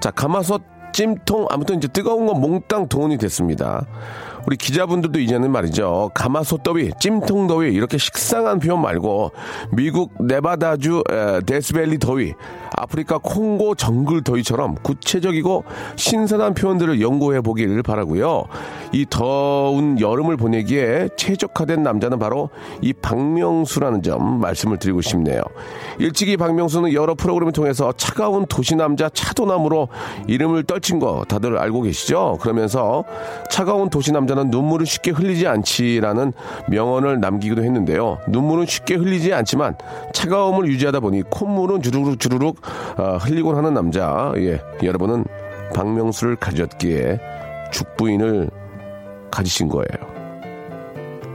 [0.00, 3.84] 자, 가마솥 찜통, 아무튼 이제 뜨거운 건 몽땅 동원이 됐습니다.
[4.46, 6.12] 우리 기자분들도 이제는 말이죠.
[6.14, 9.32] 가마솥 더위, 찜통 더위, 이렇게 식상한 표현 말고,
[9.72, 12.34] 미국 네바다주 에, 데스밸리 더위,
[12.76, 15.64] 아프리카 콩고 정글 더위처럼 구체적이고
[15.96, 18.44] 신선한 표현들을 연구해 보기를 바라고요.
[18.92, 25.40] 이 더운 여름을 보내기에 최적화된 남자는 바로 이 박명수라는 점 말씀을 드리고 싶네요.
[25.98, 29.88] 일찍이 박명수는 여러 프로그램을 통해서 차가운 도시 남자 차도남으로
[30.26, 32.38] 이름을 떨친 거 다들 알고 계시죠?
[32.40, 33.04] 그러면서
[33.50, 36.32] 차가운 도시 남자는 눈물을 쉽게 흘리지 않지라는
[36.68, 38.18] 명언을 남기기도 했는데요.
[38.28, 39.76] 눈물은 쉽게 흘리지 않지만
[40.12, 42.63] 차가움을 유지하다 보니 콧물은 주르륵 주르륵
[42.96, 44.32] 어, 흘리곤 하는 남자.
[44.36, 45.24] 예, 여러분은
[45.74, 47.18] 박명수를 가졌기에
[47.72, 48.50] 죽부인을
[49.30, 50.14] 가지신 거예요.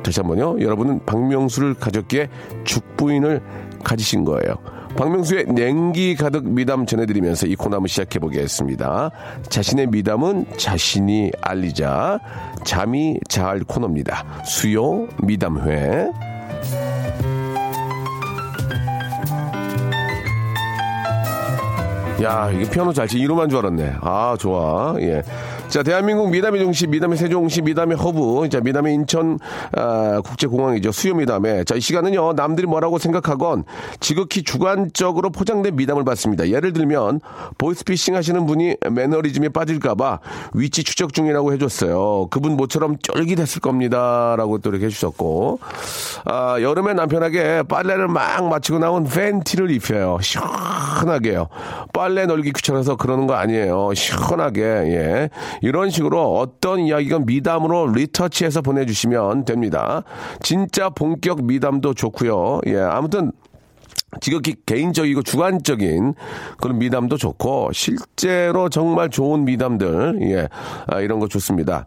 [0.04, 0.62] 다시 한번요.
[0.62, 2.30] 여러분은 박명수를 가졌기에
[2.64, 3.42] 죽부인을
[3.84, 4.56] 가지신 거예요.
[4.98, 9.12] 박명수의 냉기 가득 미담 전해드리면서 이 코너 한번 시작해 보겠습니다.
[9.50, 12.20] 자신의 미담은 자신이 알리자.
[12.64, 14.44] 자미자 코너입니다.
[14.46, 16.12] 수요 미담회.
[22.24, 23.18] 야, 이게 피아노 잘 치.
[23.20, 23.96] 이루마인 줄 알았네.
[24.02, 24.96] 아, 좋아.
[25.00, 25.22] 예.
[25.70, 28.50] 자, 대한민국 미담의 중심, 미담의 세종시, 미담의 허브.
[28.50, 29.38] 자, 미담의 인천,
[29.78, 30.92] 아, 국제공항이죠.
[30.92, 31.64] 수요 미담에.
[31.64, 33.66] 자, 이 시간은요, 남들이 뭐라고 생각하건
[34.00, 36.50] 지극히 주관적으로 포장된 미담을 받습니다.
[36.50, 37.22] 예를 들면,
[37.60, 40.20] 보이스피싱 하시는 분이 매너리즘에 빠질까봐
[40.56, 42.30] 위치 추적 중이라고 해줬어요.
[42.32, 44.34] 그분 모처럼 쫄깃했을 겁니다.
[44.38, 45.60] 라고 또 이렇게 해주셨고.
[46.26, 50.18] 아, 여름에 남편에게 빨래를 막 마치고 나온 팬티를 입혀요.
[50.20, 51.48] 시원하게요.
[51.94, 53.94] 빨래 널기 귀찮아서 그러는 거 아니에요.
[53.94, 55.30] 시원하게, 예.
[55.62, 60.04] 이런 식으로 어떤 이야기가 미담으로 리터치해서 보내주시면 됩니다.
[60.42, 62.62] 진짜 본격 미담도 좋고요.
[62.68, 62.78] 예.
[62.78, 63.32] 아무튼
[64.22, 66.16] 지극히 개인적이고 주관적인
[66.60, 70.48] 그런 미담도 좋고 실제로 정말 좋은 미담들 예
[70.88, 71.86] 아, 이런 거 좋습니다.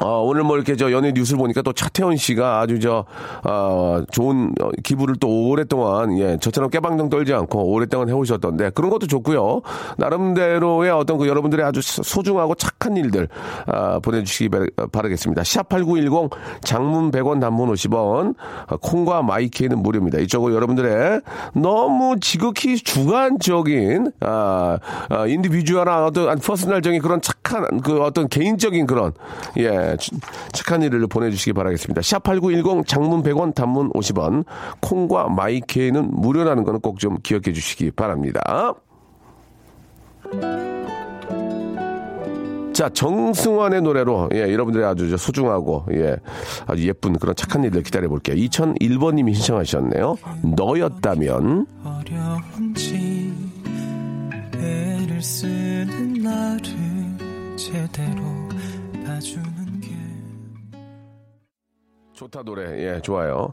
[0.00, 3.06] 어, 오늘 뭐 이렇게 저 연예 뉴스를 보니까 또 차태현 씨가 아주 저,
[3.44, 9.06] 어, 좋은 어, 기부를 또 오랫동안, 예, 저처럼 깨방정 떨지 않고 오랫동안 해오셨던데 그런 것도
[9.06, 9.62] 좋고요.
[9.96, 13.28] 나름대로의 어떤 그 여러분들의 아주 소중하고 착한 일들,
[13.66, 15.42] 아, 보내주시기 바- 바라겠습니다.
[15.42, 16.30] 샵8910
[16.60, 18.34] 장문 100원 단문 50원,
[18.68, 20.18] 어, 콩과 마이케이는 무료입니다.
[20.18, 21.22] 이쪽으로 여러분들의
[21.54, 24.78] 너무 지극히 주관적인, 아,
[25.08, 29.12] 아 individual한 어떤 personal적인 그런 착한, 그 어떤 개인적인 그런,
[29.56, 30.10] 예, 주-
[30.52, 32.00] 착한 일을 보내주시기 바라겠습니다.
[32.00, 34.44] 샵8910 장문 100원 단문 50원,
[34.80, 38.72] 콩과 마이케이는 무료라는 거는 꼭 좀 기억해 주시기 바랍니다.
[42.72, 46.16] 자, 정승환의 노래로, 예, 여러분들의 아주 저 소중하고, 예,
[46.66, 48.36] 아주 예쁜 그런 착한 일들 기다려 볼게요.
[48.36, 50.16] 2001번님이 신청하셨네요.
[50.56, 51.66] 너였다면.
[51.84, 53.32] 어려운지
[54.54, 58.22] 애를 쓰는 나를 제대로
[59.06, 59.65] 봐주는 게
[62.16, 62.62] 좋다 노래.
[62.82, 63.52] 예 좋아요.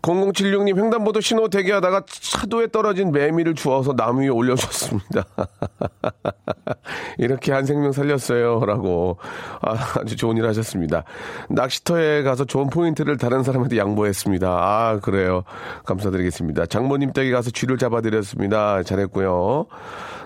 [0.00, 5.24] 0076님 횡단보도 신호 대기하다가 차도에 떨어진 매미를 주워서 나무 위에 올려줬습니다
[7.18, 9.18] 이렇게 한 생명 살렸어요라고
[9.62, 11.04] 아, 아주 좋은 일 하셨습니다
[11.48, 15.44] 낚시터에 가서 좋은 포인트를 다른 사람한테 양보했습니다 아 그래요
[15.84, 19.66] 감사드리겠습니다 장모님 댁에 가서 쥐를 잡아드렸습니다 잘했고요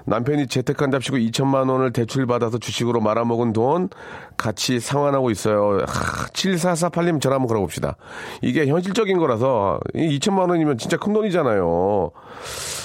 [0.07, 3.91] 남편이 재택한답시고 2천만 원을 대출받아서 주식으로 말아먹은 돈
[4.39, 5.85] 같이 상환하고 있어요.
[6.33, 7.97] 7448님 전화 한번 걸어봅시다.
[8.41, 12.11] 이게 현실적인 거라서 이 2천만 원이면 진짜 큰 돈이잖아요.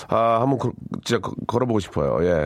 [0.10, 0.74] 아, 한번 걸-
[1.06, 2.18] 진짜 거- 걸어보고 싶어요.
[2.28, 2.46] 예.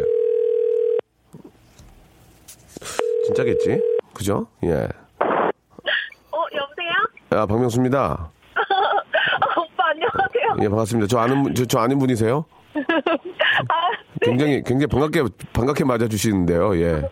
[3.34, 3.82] 진짜겠지?
[4.14, 4.48] 그죠?
[4.64, 4.72] 예.
[4.74, 6.92] 어, 여보세요?
[7.32, 8.00] 아, 박명수입니다.
[8.02, 8.30] 아,
[9.62, 10.64] 오빠 안녕하세요.
[10.64, 11.08] 예, 반갑습니다.
[11.08, 12.46] 저 아는, 분- 저, 저 아는 분이세요?
[14.22, 16.76] 굉장히, 굉장히 반갑게, 반갑게 맞아 주시는데요.
[16.78, 17.08] 예.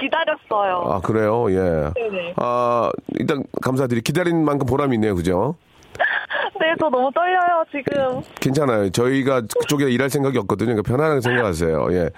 [0.00, 0.90] 기다렸어요.
[0.90, 1.50] 아, 그래요?
[1.50, 1.90] 예.
[1.94, 2.34] 네네.
[2.36, 4.00] 아, 일단 감사드리.
[4.02, 5.14] 기다린 만큼 보람이 있네요.
[5.14, 5.56] 그죠?
[6.60, 8.20] 네, 저 너무 떨려요, 지금.
[8.40, 8.90] 괜찮아요.
[8.90, 10.68] 저희가 그쪽에 일할 생각이 없거든요.
[10.74, 11.88] 그러니까 편안하게 생각하세요.
[11.92, 12.10] 예.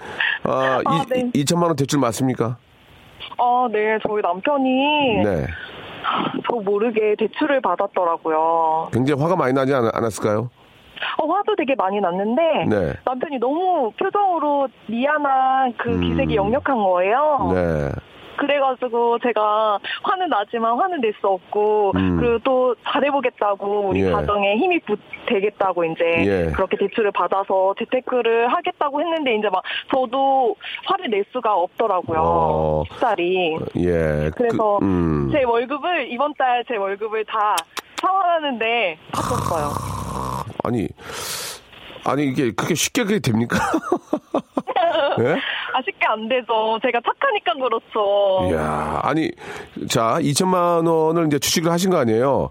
[0.43, 1.31] 아, 아, 이, 네.
[1.43, 2.57] 2천만 원 대출 맞습니까?
[3.39, 5.47] 아, 네, 저희 남편이 네.
[6.49, 8.89] 저 모르게 대출을 받았더라고요.
[8.91, 10.49] 굉장히 화가 많이 나지 않, 않았을까요?
[11.17, 12.93] 어, 화도 되게 많이 났는데 네.
[13.05, 16.01] 남편이 너무 표정으로 미안한 그 음.
[16.01, 17.51] 기색이 역력한 거예요.
[17.53, 17.91] 네.
[18.39, 22.17] 그래가지고 제가 화는 나지만 화는 낼 수 없고 음.
[22.17, 24.11] 그리고 또 잘해보겠다고 우리 예.
[24.11, 26.51] 가정에 힘이 부, 되겠다고 이제 예.
[26.53, 32.19] 그렇게 대출을 받아서 재테크를 하겠다고 했는데 이제 막 저도 화를 낼 수가 없더라고요.
[32.21, 32.83] 어.
[32.91, 33.57] 쉽사리.
[33.79, 34.29] 예.
[34.35, 35.29] 그래서 그, 음.
[35.31, 37.55] 제 월급을 이번 달 제 월급을 다
[38.01, 39.69] 상환하는데 바꿨어요.
[40.63, 40.87] 아니,
[42.05, 43.57] 아니, 이게 그렇게 쉽게 그게 됩니까?
[45.21, 45.31] 예?
[45.33, 46.79] 아 쉽게 안 되죠.
[46.81, 48.49] 제가 착하니까 그렇죠.
[48.51, 49.29] 이야, 아니,
[49.89, 52.49] 자, 2천만 원을 이제 취직을 하신 거 아니에요?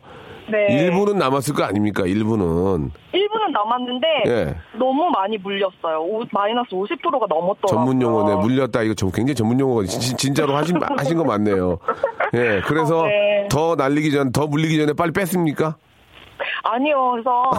[0.50, 0.66] 네.
[0.70, 2.04] 일부는 남았을 거 아닙니까?
[2.06, 2.90] 일부는.
[3.12, 4.56] 일부는 남았는데 예.
[4.78, 6.00] 너무 많이 물렸어요.
[6.00, 7.66] 오- 마이너스 50%가 넘었더라고요.
[7.68, 8.36] 전문 용어네.
[8.36, 8.82] 물렸다.
[8.82, 11.78] 이거 좀 굉장히 전문 용어가 진, 진짜로 하신, 하신 거 맞네요.
[12.32, 12.62] 예.
[12.66, 13.46] 그래서 어, 네.
[13.50, 15.76] 더 날리기 전, 더 물리기 전에 빨리 뺐습니까?
[16.64, 17.12] 아니요.
[17.12, 17.50] 그래서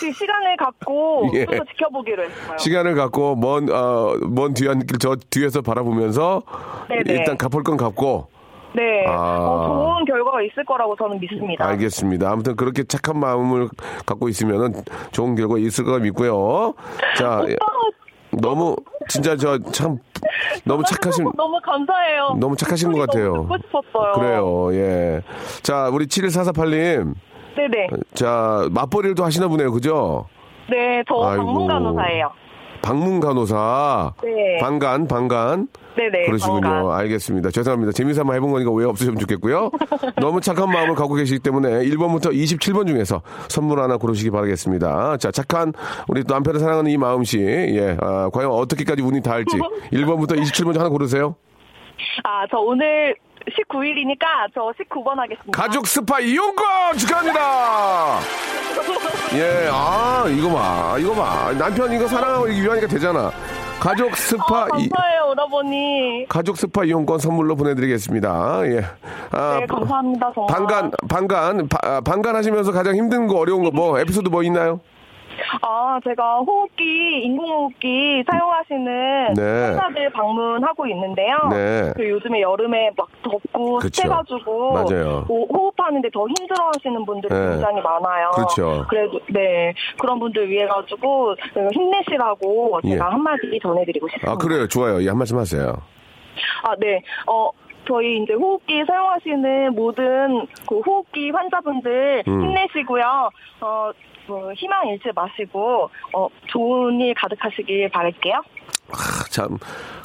[0.00, 1.44] 그 시간을 갖고 예.
[1.46, 2.56] 좀더 지켜보기로 했어요.
[2.58, 6.42] 시간을 갖고 먼, 어, 먼 뒤안길 저 뒤에서 바라보면서
[6.88, 7.02] 네네.
[7.06, 8.28] 일단 갚을 건 갚고
[8.74, 9.06] 네.
[9.06, 9.38] 아.
[9.40, 11.66] 어, 좋은 결과가 있을 거라고 저는 믿습니다.
[11.66, 12.30] 알겠습니다.
[12.30, 13.68] 아무튼 그렇게 착한 마음을
[14.04, 14.74] 갖고 있으면은
[15.12, 16.74] 좋은 결과 있을 거 믿고요.
[17.16, 17.56] 자, 예,
[18.32, 18.76] 너무
[19.08, 19.98] 진짜 저 참
[20.64, 22.36] 너무 착하신 너무 감사해요.
[22.38, 23.32] 너무 착하신 것 같아요.
[23.34, 24.12] 너무 듣고 싶었어요.
[24.12, 24.74] 그래요.
[24.74, 25.22] 예.
[25.62, 27.14] 자, 우리 714488님.
[27.56, 27.88] 네네.
[28.14, 29.72] 자, 맞벌이를 또 하시나 보네요.
[29.72, 30.26] 그죠?
[30.70, 31.44] 네, 저 아이고.
[31.44, 32.30] 방문 간호사예요.
[32.82, 34.12] 방문 간호사.
[34.22, 34.58] 네.
[34.60, 35.68] 방간, 방간.
[35.96, 36.26] 네네.
[36.26, 36.60] 그러시군요.
[36.60, 36.98] 방간.
[37.00, 37.50] 알겠습니다.
[37.50, 37.92] 죄송합니다.
[37.92, 39.70] 재미삼아 해본 거니까 오해 없으시면 좋겠고요.
[40.20, 45.16] 너무 착한 마음을 갖고 계시기 때문에 1번부터 27번 중에서 선물 하나 고르시기 바라겠습니다.
[45.16, 45.72] 자, 착한
[46.08, 47.40] 우리 또 남편을 사랑하는 이 마음씨.
[47.40, 47.96] 예.
[48.00, 49.56] 아, 과연 어떻게까지 운이 닿을지.
[49.92, 51.34] 1번부터 27번 중 하나 고르세요.
[52.24, 53.16] 아, 저 오늘
[53.50, 55.50] 19일이니까 저 19번 하겠습니다.
[55.62, 56.64] 가족 스파 이용권
[56.98, 58.18] 축하합니다.
[59.34, 60.96] 예, 아, 이거 봐.
[60.98, 61.52] 이거 봐.
[61.58, 63.30] 남편 이거 사랑하고 유하니까 되잖아.
[63.80, 66.26] 가족 스파 아, 이, 감사해요, 오라버니.
[66.28, 68.62] 가족 스파 이용권 선물로 보내드리겠습니다.
[68.68, 68.84] 예.
[69.30, 70.54] 아, 네, 감사합니다, 정말.
[70.56, 74.80] 방간, 방간, 바- 아, 방간 하시면서 가장 힘든 거, 어려운 거, 뭐, 에피소드 뭐 있나요?
[75.62, 79.42] 아, 제가 호흡기, 인공호흡기 사용하시는 네.
[79.42, 81.36] 환자들 방문하고 있는데요.
[81.50, 81.92] 네.
[81.96, 84.02] 그 요즘에 여름에 막 덥고 그쵸.
[84.02, 85.24] 습해가지고 맞아요.
[85.28, 87.50] 호- 호흡하는데 더 힘들어하시는 분들이 네.
[87.50, 88.30] 굉장히 많아요.
[88.34, 88.84] 그렇죠.
[88.88, 91.34] 그래도 네 그런 분들 위해 가지고
[91.72, 92.98] 힘내시라고 제가 예.
[93.10, 94.32] 한마디 전해드리고 싶습니다.
[94.32, 94.66] 아, 그래요.
[94.68, 95.02] 좋아요.
[95.02, 95.74] 예, 한 말씀 하세요.
[96.62, 97.02] 아, 네.
[97.26, 97.50] 어,
[97.86, 102.42] 저희 이제 호흡기 사용하시는 모든 그 호흡기 환자분들 음.
[102.42, 103.30] 힘내시고요.
[103.60, 103.90] 어,
[104.26, 108.34] 뭐 희망 잃지 마시고, 어, 좋은 일 가득하시길 바랄게요.
[108.92, 109.58] 아, 참,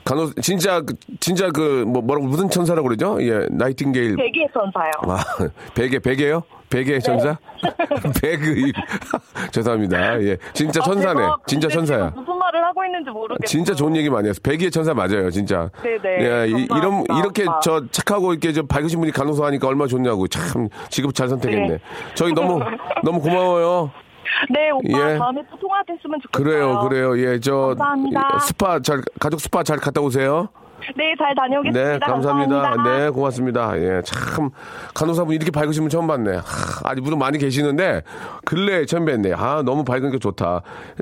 [0.04, 3.18] 간호, 진짜, 그- 진짜 그, 뭐, 뭐라고, 무슨 천사라고 그러죠?
[3.22, 4.16] 예, 나이팅게일.
[4.16, 4.92] 대기의 천사요.
[5.08, 5.24] 아,
[5.76, 6.42] 베개, 베개요?
[6.70, 7.38] 베개의 천사?
[8.22, 8.72] 배그,
[9.52, 10.22] 죄송합니다.
[10.24, 10.38] 예.
[10.54, 11.22] 진짜 아, 천사네.
[11.46, 12.12] 진짜 천사야.
[12.16, 13.46] 무슨 말을 하고 있는지 모르겠어요.
[13.46, 14.40] 진짜 좋은 얘기 많이 했어.
[14.42, 15.70] 백의의 천사 맞아요, 진짜.
[15.84, 16.00] 네네.
[16.24, 17.20] 예, 이, 감사합니다.
[17.20, 20.28] 이렇게 저 착하고 이렇게 저 밝으신 분이 간호사 하니까 얼마나 좋냐고.
[20.30, 21.68] 참, 직업 잘 선택했네.
[21.68, 21.80] 네.
[22.16, 22.60] 저희 너무,
[23.04, 23.92] 너무 고마워요.
[24.50, 25.18] 네, 오빠 예.
[25.18, 26.44] 다음에 또 통화 됐으면 좋겠어요.
[26.44, 27.18] 그래요, 그래요.
[27.20, 27.76] 예, 저.
[27.78, 28.40] 감사합니다.
[28.40, 30.50] 스파 잘, 가족 스파 잘 갔다 오세요.
[30.98, 31.92] 네, 잘 다녀오겠습니다.
[31.94, 32.62] 네, 감사합니다.
[32.62, 32.98] 감사합니다.
[32.98, 33.78] 네, 고맙습니다.
[33.78, 34.50] 예, 참
[34.94, 36.38] 간호사분 이렇게 밝으신 분 처음 봤네.
[36.38, 36.42] 하,
[36.84, 38.02] 아직 분은 많이 계시는데
[38.46, 39.34] 근래에 처음 뵀네.
[39.38, 40.62] 아, 너무 밝은 게 좋다.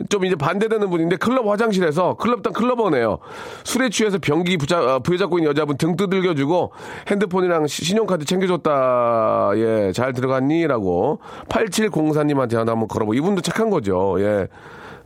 [0.09, 3.19] 좀 이제 반대되는 분인데 클럽 화장실에서 클럽 단 클럽원에요.
[3.63, 6.71] 술에 취해서 병기 부자, 어, 부여잡고 있는 여자분 등 두들겨주고
[7.09, 9.51] 핸드폰이랑 시- 신용카드 챙겨줬다.
[9.55, 13.13] 예, 잘 들어갔니?라고 8704님한테 하나 한번 걸어보.
[13.13, 14.15] 이분도 착한 거죠.
[14.19, 14.47] 예.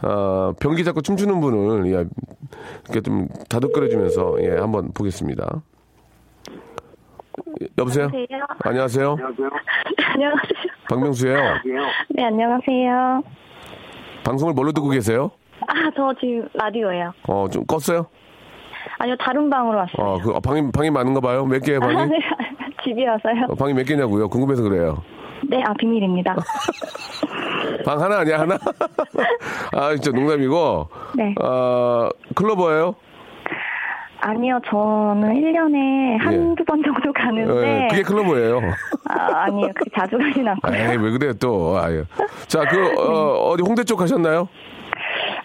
[0.01, 2.05] 어, 병기 잡고 춤추는 분을 예,
[2.85, 5.61] 이렇게 좀 다독거려주면서 예, 한번 보겠습니다.
[7.61, 8.09] 예, 여보세요?
[8.63, 9.17] 안녕하세요.
[9.17, 9.49] 안녕하세요.
[10.89, 11.37] 박명수예요.
[12.09, 13.23] 네, 안녕하세요.
[14.25, 15.31] 방송을 뭘로 듣고 계세요?
[15.61, 17.13] 아, 저 지금 라디오예요.
[17.27, 18.05] 어, 좀 껐어요?
[18.99, 20.05] 아니요, 다른 방으로 왔어요.
[20.05, 21.45] 어, 그 어, 방이 방이 많은가 봐요.
[21.45, 21.95] 몇 개예요, 방이?
[21.95, 22.19] 아, 네,
[22.83, 23.45] 집이어서요.
[23.49, 24.27] 어, 방이 몇 개냐고요?
[24.29, 25.01] 궁금해서 그래요.
[25.53, 26.35] 네, 아, 비밀입니다.
[27.85, 28.57] 방 하나 아니야, 하나?
[29.71, 30.89] 아, 진짜 농담이고.
[31.15, 31.35] 네.
[31.39, 32.95] 어, 클로버예요?
[34.21, 36.65] 아니요, 저는 1년에 한두 예.
[36.65, 37.83] 번 정도 가는데.
[37.83, 38.61] 예, 그게 클로버예요.
[39.09, 40.75] 아, 아니요, 그렇게 자주 가진 않고요.
[40.75, 41.77] 에이, 왜 그래요, 또.
[41.77, 42.03] 아유.
[42.47, 44.47] 자, 그, 어, 어디 홍대 쪽 가셨나요?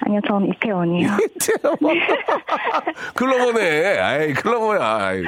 [0.00, 1.08] 아니요, 전 이태원이요.
[3.14, 3.98] 클로버네.
[3.98, 4.80] 아이, 클로버야.
[4.80, 5.22] 아이.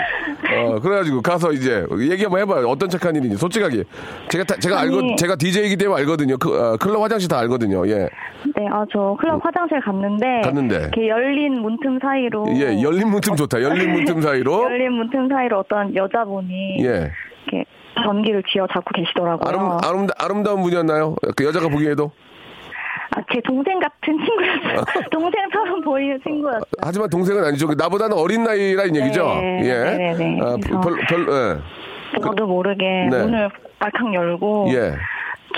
[0.57, 2.69] 어, 그래가지고 가서 이제 얘기 한번 해봐요.
[2.69, 3.37] 어떤 착한 일인지.
[3.37, 3.85] 솔직하게.
[4.29, 5.17] 제가, 다- 제가 아니.
[5.17, 6.37] 제가 DJ이기 때문에 알거든요.
[6.39, 7.87] 그, 어, 클럽 화장실 다 알거든요.
[7.89, 8.09] 예.
[8.57, 10.41] 네, 아, 저 클럽 화장실 갔는데.
[10.43, 10.77] 갔는데.
[10.77, 12.47] 이렇게 열린 문틈 사이로.
[12.57, 13.63] 예, 열린 문틈 좋다.
[13.63, 14.63] 열린 문틈 사이로.
[14.65, 16.85] 열린 문틈 사이로 어떤 여자분이.
[16.85, 17.11] 예.
[17.47, 17.65] 이렇게
[18.03, 19.49] 전기를 쥐어 잡고 계시더라고요.
[19.49, 21.17] 아름, 아름, 아름다운 분이었나요?
[21.37, 22.13] 그 여자가 보기에도?
[23.17, 24.85] 아, 제 동생 같은 친구였어요.
[25.11, 26.63] 동생처럼 보이는 친구였어요.
[26.81, 27.67] 하지만 동생은 아니죠.
[27.75, 29.25] 나보다는 어린 나이라는 얘기죠.
[29.41, 29.97] 네, 예.
[29.97, 30.39] 네, 네.
[30.43, 32.21] 아, 별, 별, 예.
[32.21, 33.23] 저도 모르게 네.
[33.23, 34.95] 문을 발칵 열고 예.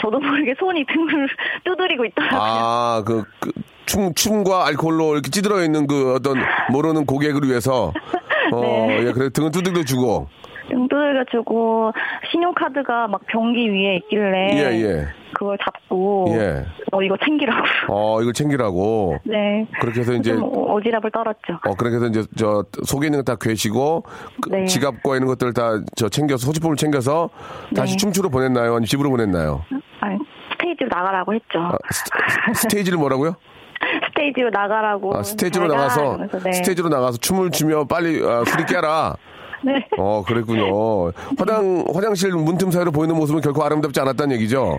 [0.00, 1.28] 저도 모르게 손이 등을
[1.64, 2.40] 두드리고 있더라고요.
[2.40, 3.52] 아, 그, 그
[3.84, 6.36] 춤, 춤과 알코올로 이렇게 찌들어 있는 그 어떤
[6.70, 7.92] 모르는 고객을 위해서.
[8.52, 9.06] 어, 네.
[9.06, 10.28] 예, 그래 등을 두들겨 주고.
[10.68, 11.92] 등 두들겨 주고
[12.30, 15.06] 신용카드가 막 변기 위에 있길래 예, 예.
[15.34, 16.64] 그걸 잡고 예.
[16.92, 17.62] 어 이거 챙기라고.
[17.88, 19.16] 어, 이걸 챙기라고.
[19.24, 19.66] 네.
[19.80, 21.54] 그렇게 해서 이제 좀 오지랖을 떨었죠.
[21.66, 24.04] 어, 그렇게 해서 이제 저 속에 있는 거 다 게우시고
[24.42, 24.64] 그 네.
[24.66, 27.30] 지갑과 있는 것들 다 저 챙겨서 소지품을 챙겨서
[27.74, 27.96] 다시 네.
[27.98, 28.64] 춤추러 보냈나요?
[28.72, 29.62] 아니면 집으로 보냈나요?
[30.00, 30.18] 아니,
[30.52, 31.58] 스테이지로 나가라고 했죠.
[31.58, 33.34] 아, 스, 테이지를 뭐라고요?
[34.08, 35.16] 스테이지로 나가라고.
[35.16, 36.52] 아, 스테이지로 나가서 네.
[36.52, 39.14] 스테이지로 나가서 춤을 추며 빨리 아, 술이 깨라.
[39.64, 39.86] 네.
[39.96, 41.12] 어, 그랬군요.
[41.38, 44.76] 화장 화장실 문틈 사이로 보이는 모습은 결코 아름답지 않았다는 얘기죠.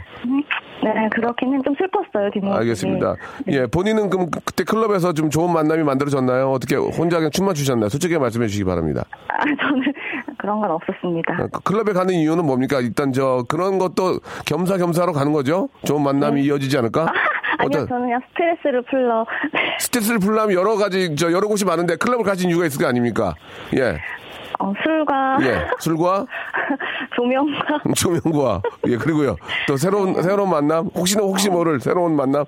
[0.83, 2.57] 네, 그렇게는 좀 슬펐어요, 뒷모습이.
[2.59, 3.15] 알겠습니다.
[3.45, 3.53] 네.
[3.53, 6.51] 예, 본인은 그럼 그- 그때 클럽에서 좀 좋은 만남이 만들어졌나요?
[6.51, 7.89] 어떻게 혼자 그냥 춤만 추셨나요?
[7.89, 9.03] 솔직히 말씀해 주시기 바랍니다.
[9.29, 9.93] 아, 저는
[10.37, 11.33] 그런 건 없었습니다.
[11.43, 12.79] 어, 그 클럽에 가는 이유는 뭡니까?
[12.81, 15.69] 일단 저 그런 것도 겸사겸사로 가는 거죠.
[15.85, 17.05] 좋은 만남이 이어지지 않을까?
[17.05, 17.11] 네.
[17.59, 19.25] 아니요, 저는 그냥 스트레스를 풀러.
[19.79, 23.35] 스트레스를 풀려면 여러 가지 저 여러 곳이 많은데 클럽을 가신 이유가 있을 거 아닙니까?
[23.75, 23.97] 예,
[24.63, 26.25] 어, 술과 예, 술과
[27.15, 29.35] 조명과 조명과 예 그리고요
[29.67, 32.45] 또 새로운 새로운 만남 혹시나 혹시 모를 새로운 만남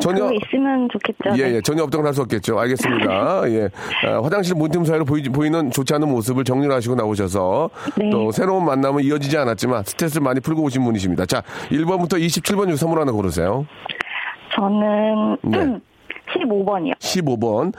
[0.00, 1.38] 전혀 있으면 좋겠죠.
[1.38, 1.54] 예, 네.
[1.56, 2.58] 예, 전혀 없다고 할수 없겠죠.
[2.58, 3.48] 알겠습니다.
[3.48, 3.68] 예.
[4.06, 8.10] 아, 화장실 문틈 사이로 보이, 보이는 좋지 않은 모습을 정리를 하시고 나오셔서 네.
[8.10, 11.24] 또 새로운 만남은 이어지지 않았지만 스트레스를 많이 풀고 오신 분이십니다.
[11.24, 13.66] 자, 1번부터 27번 중 선물 하나 고르세요.
[14.54, 15.80] 저는 네.
[16.36, 16.98] 15번이요.
[16.98, 17.72] 15번.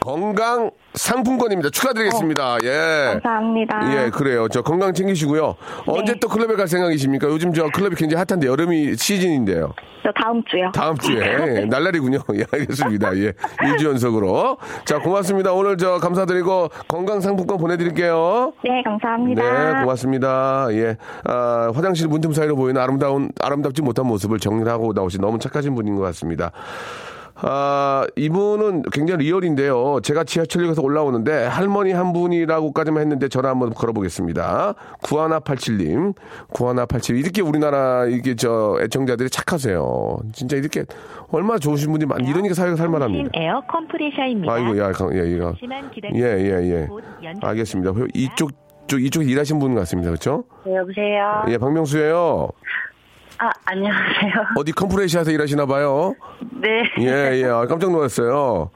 [0.00, 1.70] 건강 상품권입니다.
[1.70, 2.58] 축하드리겠습니다.
[2.64, 3.10] 예.
[3.22, 4.04] 감사합니다.
[4.06, 4.48] 예, 그래요.
[4.48, 5.54] 저 건강 챙기시고요.
[5.86, 6.18] 언제 네.
[6.20, 7.28] 또 클럽에 갈 생각이십니까?
[7.28, 9.74] 요즘 저 클럽이 굉장히 핫한데 여름이 시즌인데요.
[10.02, 10.70] 저 다음 주요.
[10.72, 12.18] 다음 주에 예, 날라리군요.
[12.34, 13.16] 예, 알겠습니다.
[13.18, 14.56] 예, 2주 연속으로.
[14.86, 15.52] 자, 고맙습니다.
[15.52, 18.52] 오늘 저 감사드리고 건강 상품권 보내드릴게요.
[18.64, 19.42] 네, 감사합니다.
[19.74, 20.68] 네, 고맙습니다.
[20.72, 25.74] 예, 아, 화장실 문틈 사이로 보이는 아름다운 아름답지 못한 모습을 정리를 하고 나오신 너무 착하신
[25.74, 26.52] 분인 것 같습니다.
[27.40, 30.00] 아, 이분은 굉장히 리얼인데요.
[30.02, 34.74] 제가 지하철역에서 올라오는데 할머니 한 분이라고까지만 했는데 전화 한번 걸어보겠습니다.
[35.02, 36.14] 9187님,
[36.52, 37.16] 9187.
[37.16, 40.18] 이렇게 우리나라 이게 저 애청자들이 착하세요.
[40.32, 40.84] 진짜 이렇게
[41.30, 43.30] 얼마나 좋으신 분이 많, 이러니까 사회가 살만합니다.
[43.34, 44.52] 에어 컴프레셔입니다.
[44.52, 45.54] 아이고, 야, 강- 예, 이거.
[46.14, 46.20] 예.
[46.20, 46.88] 예, 예.
[47.40, 47.92] 알겠습니다.
[48.14, 48.50] 이쪽,
[48.88, 50.10] 쪽, 이쪽에 일하신 분 같습니다.
[50.10, 50.44] 그렇죠?
[50.66, 51.44] 네, 여보세요.
[51.48, 52.48] 예, 박명수예요
[53.40, 54.32] 아, 안녕하세요.
[54.58, 56.14] 어디 컴프레시아에서 일하시나 봐요.
[56.60, 56.82] 네.
[56.98, 57.44] 예, 예.
[57.44, 58.70] 아, 깜짝 놀랐어요.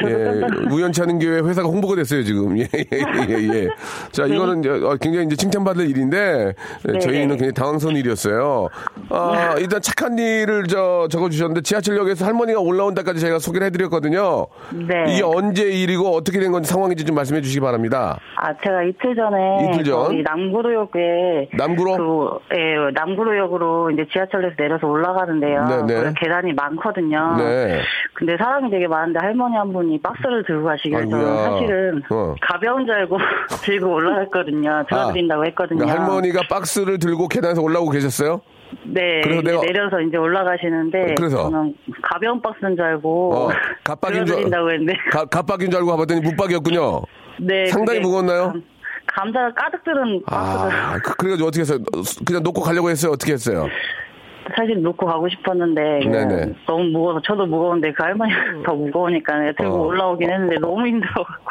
[0.00, 0.70] 저도 예.
[0.70, 2.58] 우연치 않은 기회에 회사가 홍보가 됐어요, 지금.
[2.58, 2.86] 예, 예,
[3.28, 3.68] 예, 예.
[4.12, 6.54] 자, 이거는 이제 어, 굉장히 이제 칭찬받을 일인데,
[6.88, 6.98] 예, 네.
[6.98, 8.68] 저희는 굉장히 당황스러운 일이었어요.
[9.10, 14.46] 아, 일단 착한 일을 저, 적어주셨는데, 지하철역에서 할머니가 올라온 데까지 저희가 소개를 해드렸거든요.
[14.72, 15.12] 네.
[15.12, 18.18] 이게 언제 일이고 어떻게 된 건지 상황인지 좀 말씀해 주시기 바랍니다.
[18.36, 20.22] 아, 제가 이틀 전에 이틀 전?
[20.22, 21.96] 남구로역에 남구로?
[22.48, 25.64] 그, 예, 남구로역으로 이제 지하철에서 내려서 올라가는데요.
[25.64, 26.12] 네, 네.
[26.18, 27.36] 계단이 많거든요.
[27.38, 27.80] 네.
[28.14, 31.44] 근데 사람이 되게 많은데 할머니 한 분이 박스를 들고 가시길래 저는.
[31.44, 32.34] 사실은 어.
[32.40, 33.18] 가벼운 줄 알고
[33.64, 34.84] 들고 올라갔거든요.
[34.88, 35.78] 들어드린다고 했거든요.
[35.80, 38.40] 그러니까 할머니가 박스를 들고 계단에서 올라오고 계셨어요?
[38.84, 41.50] 네, 그래서 내가- 내려서 이제 올라가시는데 그래서?
[42.02, 43.48] 가벼운 박스인 줄 알고 어,
[43.84, 47.02] 갑박인 줄, 들어드린다고 했는데 가, 갑박인 줄 알고 가봤더니 묵박이었군요.
[47.40, 48.52] 네, 상당히 무거웠나요?
[48.52, 48.62] 감,
[49.06, 51.78] 감자가 가득 들은 박스를 아, 그- 그래가지고 어떻게 했어요?
[52.26, 53.12] 그냥 놓고 가려고 했어요?
[53.12, 53.68] 어떻게 했어요?
[54.54, 56.34] 사실 놓고 가고 싶었는데 네네.
[56.44, 56.54] 음.
[56.66, 59.86] 너무 무거워서 저도 무거운데 그 할머니가 더 무거우니까 들고 어.
[59.86, 61.50] 올라오긴 했는데 너무 힘들어갖고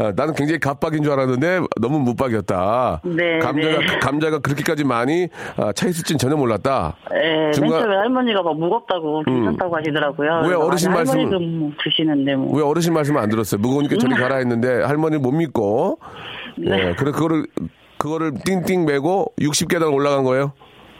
[0.00, 3.00] 아, 나는 굉장히 갑박인 줄 알았는데 너무 묵박이었다.
[3.04, 3.98] 네, 감자가, 네.
[3.98, 6.94] 감자가 그렇게까지 많이 아, 차 있을진 전혀 몰랐다.
[7.14, 7.82] 예, 맨 중간- 음.
[7.82, 10.42] 처음에 할머니가 막 무겁다고 괜찮다고 하시더라고요.
[10.48, 13.60] 왜 어르신 할머니도 뭐 드시는데 뭐 왜 어르신 말씀을 안 들었어요?
[13.60, 14.20] 무거우니까 저리 음.
[14.20, 15.98] 가라 했는데 할머니를 못 믿고.
[16.56, 16.88] 네.
[16.90, 17.46] 예, 그래, 그거를,
[17.98, 20.52] 그거를 띵띵 메고 60계단 올라간 거예요?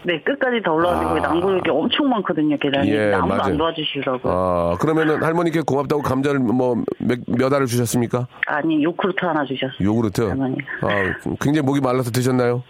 [0.05, 1.19] 네, 끝까지 더 올라가지고 아.
[1.19, 2.89] 남구역이 엄청 많거든요, 계단이.
[2.91, 3.43] 예, 아무도 맞아요.
[3.43, 4.33] 안 도와주시더라고요.
[4.33, 8.29] 아, 그러면은 할머니께 고맙다고 감자를 뭐 몇, 몇 알을 주셨습니까?
[8.47, 9.77] 아니, 요크루트 하나 주셨어요.
[9.81, 10.23] 요구르트.
[10.23, 10.63] 할머니가.
[10.83, 12.63] 아, 굉장히 목이 말라서 드셨나요?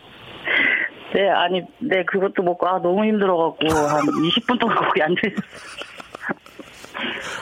[1.15, 5.79] 네, 아니, 네, 그것도 먹고, 아, 너무 힘들어갖고, 한 20분 동안 거기 앉아있었어요.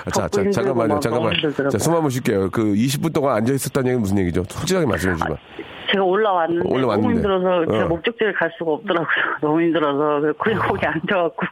[0.05, 1.32] 아, 자, 자, 잠깐만요, 막 잠깐만.
[1.70, 2.51] 자, 숨 한번 쉴게요.
[2.51, 4.45] 그 20분 동안 앉아 있었다는 얘기는 무슨 얘기죠?
[4.49, 5.37] 솔직하게 말씀해 주시면.
[5.93, 7.03] 제가 올라왔는데, 올라왔는데.
[7.03, 7.89] 너무 힘들어서 제가 어.
[7.89, 9.09] 목적지를 갈 수가 없더라고요.
[9.41, 10.32] 너무 힘들어서.
[10.39, 11.47] 그냥 거기 앉아갖고.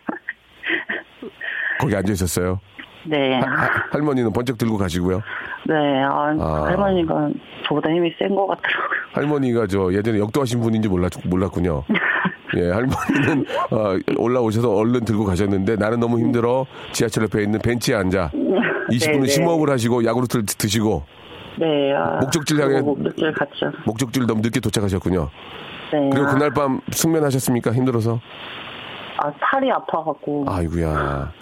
[1.80, 2.61] 거기 앉아 있었어요.
[3.07, 3.39] 네.
[3.39, 5.20] 하- 할머니는 번쩍 들고 가시고요.
[5.66, 6.64] 네, 아, 아.
[6.68, 7.28] 할머니가
[7.68, 8.89] 저보다 힘이 센 것 같더라고요.
[9.12, 11.85] 할머니가 저 예전에 역도하신 분인지 몰랐, 몰랐군요.
[12.57, 18.30] 예, 할머니는 어, 올라오셔서 얼른 들고 가셨는데 나는 너무 힘들어 지하철 옆에 있는 벤치에 앉아
[18.91, 19.26] 20분은 네.
[19.26, 21.03] 심호흡을 하시고 야구르트를 드- 드시고
[21.59, 21.92] 네.
[21.94, 23.72] 아, 목적지를 향해- 그리고 목적지를 갔죠.
[23.86, 25.30] 목적지를 너무 늦게 도착하셨군요.
[25.92, 26.11] 네.
[26.12, 27.72] 그리고 아, 그날 밤 숙면하셨습니까?
[27.72, 28.20] 힘들어서?
[29.18, 30.44] 아, 팔이 아파갖고.
[30.48, 31.32] 아이고야.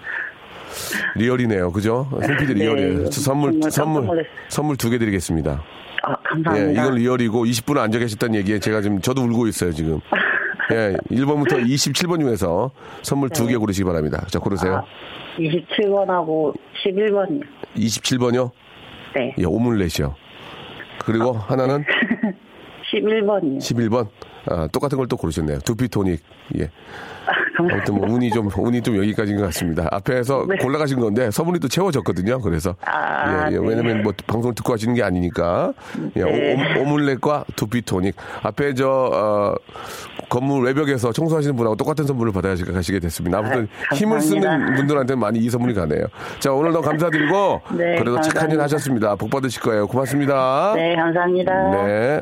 [1.15, 1.71] 리얼이네요.
[1.71, 2.07] 그죠?
[2.21, 2.97] 생피디 리얼이에요.
[3.03, 4.25] 네, 저 선물, 선물.
[4.49, 5.61] 선물 두 개 드리겠습니다.
[6.03, 6.81] 아, 예, 감사합니다.
[6.81, 9.99] 이건 리얼이고 20분 앉아 계셨다는 얘기에 제가 지금 저도 울고 있어요, 지금.
[10.73, 12.71] 예, 1번부터 27번 중에서
[13.03, 14.25] 선물 두개 고르시기 바랍니다.
[14.29, 14.75] 자, 고르세요.
[14.77, 14.83] 아,
[15.37, 16.53] 27번하고
[16.85, 17.41] 11번이요.
[17.75, 18.51] 27번이요?
[19.15, 19.35] 네.
[19.37, 20.15] 예, 오믈렛이요.
[21.05, 21.83] 그리고 하나는
[22.93, 23.57] 11번이요.
[23.57, 24.07] 11번.
[24.49, 25.59] 아, 똑같은 걸 또 고르셨네요.
[25.59, 26.21] 두피토닉.
[26.59, 26.69] 예.
[27.55, 27.75] 감사합니다.
[27.75, 29.87] 아무튼 뭐 운이 좀 운이 좀 여기까지인 것 같습니다.
[29.91, 30.55] 앞에서 네.
[30.57, 32.39] 골라가신 건데 서문이 또 채워졌거든요.
[32.41, 33.67] 그래서 아, 예, 예, 네.
[33.67, 35.73] 왜냐면 뭐 방송 듣고 하시는 게 아니니까
[36.15, 36.79] 예, 네.
[36.79, 39.55] 오, 오믈렛과 두피토닉 앞에 저 어,
[40.29, 43.37] 건물 외벽에서 청소하시는 분하고 똑같은 선물을 받아가시게 됐습니다.
[43.39, 44.75] 아무튼 아, 힘을 쓰는 감사합니다.
[44.77, 46.05] 분들한테는 많이 이 선물이 가네요.
[46.39, 48.63] 자 오늘 너무 감사드리고 네, 그래도 착한 일 감사합니다.
[48.63, 49.15] 하셨습니다.
[49.15, 49.87] 복 받으실 거예요.
[49.87, 50.73] 고맙습니다.
[50.75, 51.71] 네, 감사합니다.
[51.85, 52.21] 네.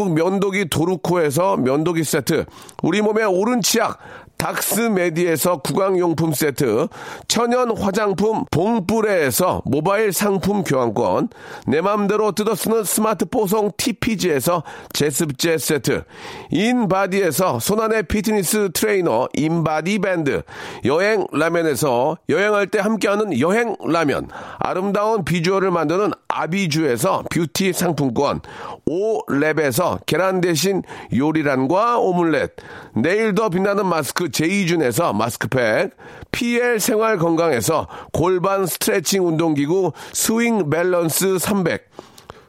[0.09, 2.45] 면도기 도루코에서 면도기 세트,
[2.83, 3.99] 우리 몸의 옳은 치약
[4.41, 6.87] 닥스메디에서 구강용품 세트,
[7.27, 11.29] 천연 화장품 봉뿌레에서 모바일 상품 교환권,
[11.67, 16.05] 내 맘대로 뜯어쓰는 스마트 뽀송 TPG에서 제습제 세트,
[16.49, 20.41] 인바디에서 손안의 피트니스 트레이너 인바디 밴드,
[20.85, 24.27] 여행 라면에서 여행할 때 함께하는 여행 라면,
[24.57, 28.41] 아름다운 비주얼을 만드는 아비주에서 뷰티 상품권,
[28.87, 30.83] 오랩에서 계란 대신
[31.15, 32.51] 요리란과 오믈렛,
[32.95, 35.91] 내일 더 빛나는 마스크 제이준에서 마스크팩,
[36.31, 41.89] PL 생활 건강에서 골반 스트레칭 운동기구 스윙 밸런스 300,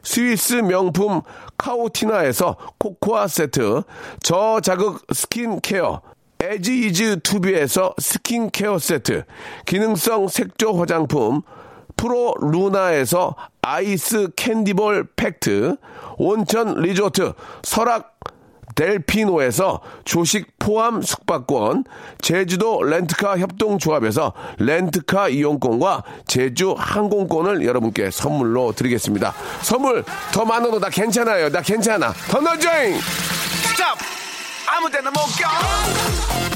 [0.03, 1.21] 스위스 명품
[1.57, 3.83] 카오티나에서 코코아 세트,
[4.21, 6.01] 저자극 스킨케어,
[6.41, 9.23] 에지이즈 투비에서 스킨케어 세트,
[9.65, 11.41] 기능성 색조 화장품,
[11.95, 15.77] 프로 루나에서 아이스 캔디볼 팩트,
[16.17, 17.33] 온천 리조트
[17.63, 18.13] 설악
[18.75, 21.83] 델피노에서 조식 포함 숙박권,
[22.21, 29.33] 제주도 렌트카 협동조합에서 렌트카 이용권과 제주 항공권을 여러분께 선물로 드리겠습니다.
[29.61, 31.49] 선물 더 많아도 나 괜찮아요.
[31.49, 32.13] 나 괜찮아.
[32.29, 32.99] 더 넣어줘잉!
[32.99, 33.97] 스탑
[34.67, 36.52] 아무 데나 못 가.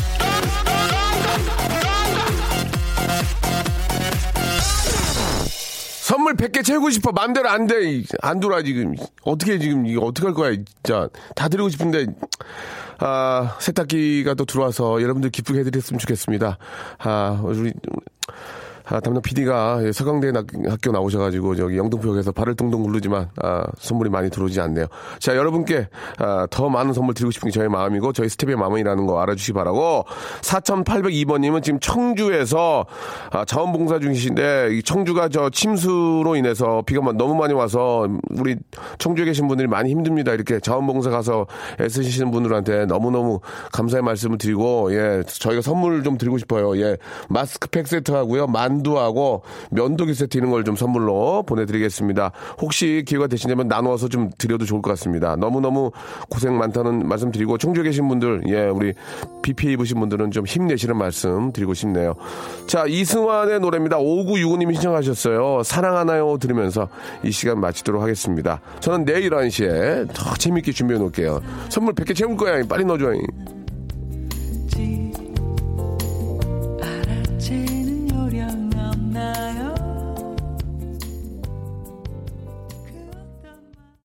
[6.08, 7.12] 선물 100개 채우고 싶어.
[7.12, 8.02] 맘대로 안 돼.
[8.22, 8.96] 안 돌아, 지금.
[9.24, 11.10] 어떻게 지금, 이거 어떻게 할 거야, 진짜.
[11.36, 12.06] 다 드리고 싶은데,
[13.00, 16.60] 아, 세탁기가 또 들어와서 여러분들 기쁘게 해드렸으면 좋겠습니다.
[17.00, 17.74] 아, 우리,
[18.90, 20.32] 아, 담당 PD가 서강대
[20.70, 24.86] 학교 나오셔가지고 저기 영등포역에서 발을 둥둥 굴르지만 아, 선물이 많이 들어오지 않네요.
[25.20, 29.20] 자 여러분께 아, 더 많은 선물 드리고 싶은 게 저의 마음이고 저희 스텝의 마음이라는 거
[29.22, 30.06] 알아주시 기 바라고
[30.42, 32.86] 4,802번님은 지금 청주에서
[33.32, 38.56] 아, 자원봉사 중이신데 이 청주가 저 침수로 인해서 비가 마- 너무 많이 와서 우리
[39.00, 40.34] 청주에 계신 분들이 많이 힘듭니다.
[40.34, 41.46] 이렇게 자원봉사 가서
[41.82, 43.40] 애쓰시는 분들한테 너무너무
[43.74, 46.78] 감사의 말씀을 드리고 예 저희가 선물 좀 드리고 싶어요.
[46.78, 46.98] 예
[47.30, 52.32] 마스크팩 세트 하고요 만 두하고 면도기 세트 이런 걸 좀 선물로 보내드리겠습니다.
[52.60, 55.36] 혹시 기회가 되시냐면 나누어서 좀 드려도 좋을 것 같습니다.
[55.38, 55.92] 너무너무
[56.30, 58.94] 고생 많다는 말씀 드리고 청주에 계신 분들 예 우리
[59.42, 62.16] 비 피해 입으신 분들은 좀 힘내시는 말씀 드리고 싶네요.
[62.66, 63.98] 자 이승환의 노래입니다.
[63.98, 65.64] 5965님이 신청하셨어요.
[65.64, 66.90] 사랑하나요 들으면서
[67.24, 68.60] 이 시간 마치도록 하겠습니다.
[68.82, 71.40] 저는 내일 11시에 더 재밌게 준비해 놓을게요.
[71.70, 72.62] 선물 100개 채울 거야.
[72.68, 73.14] 빨리 넣어줘.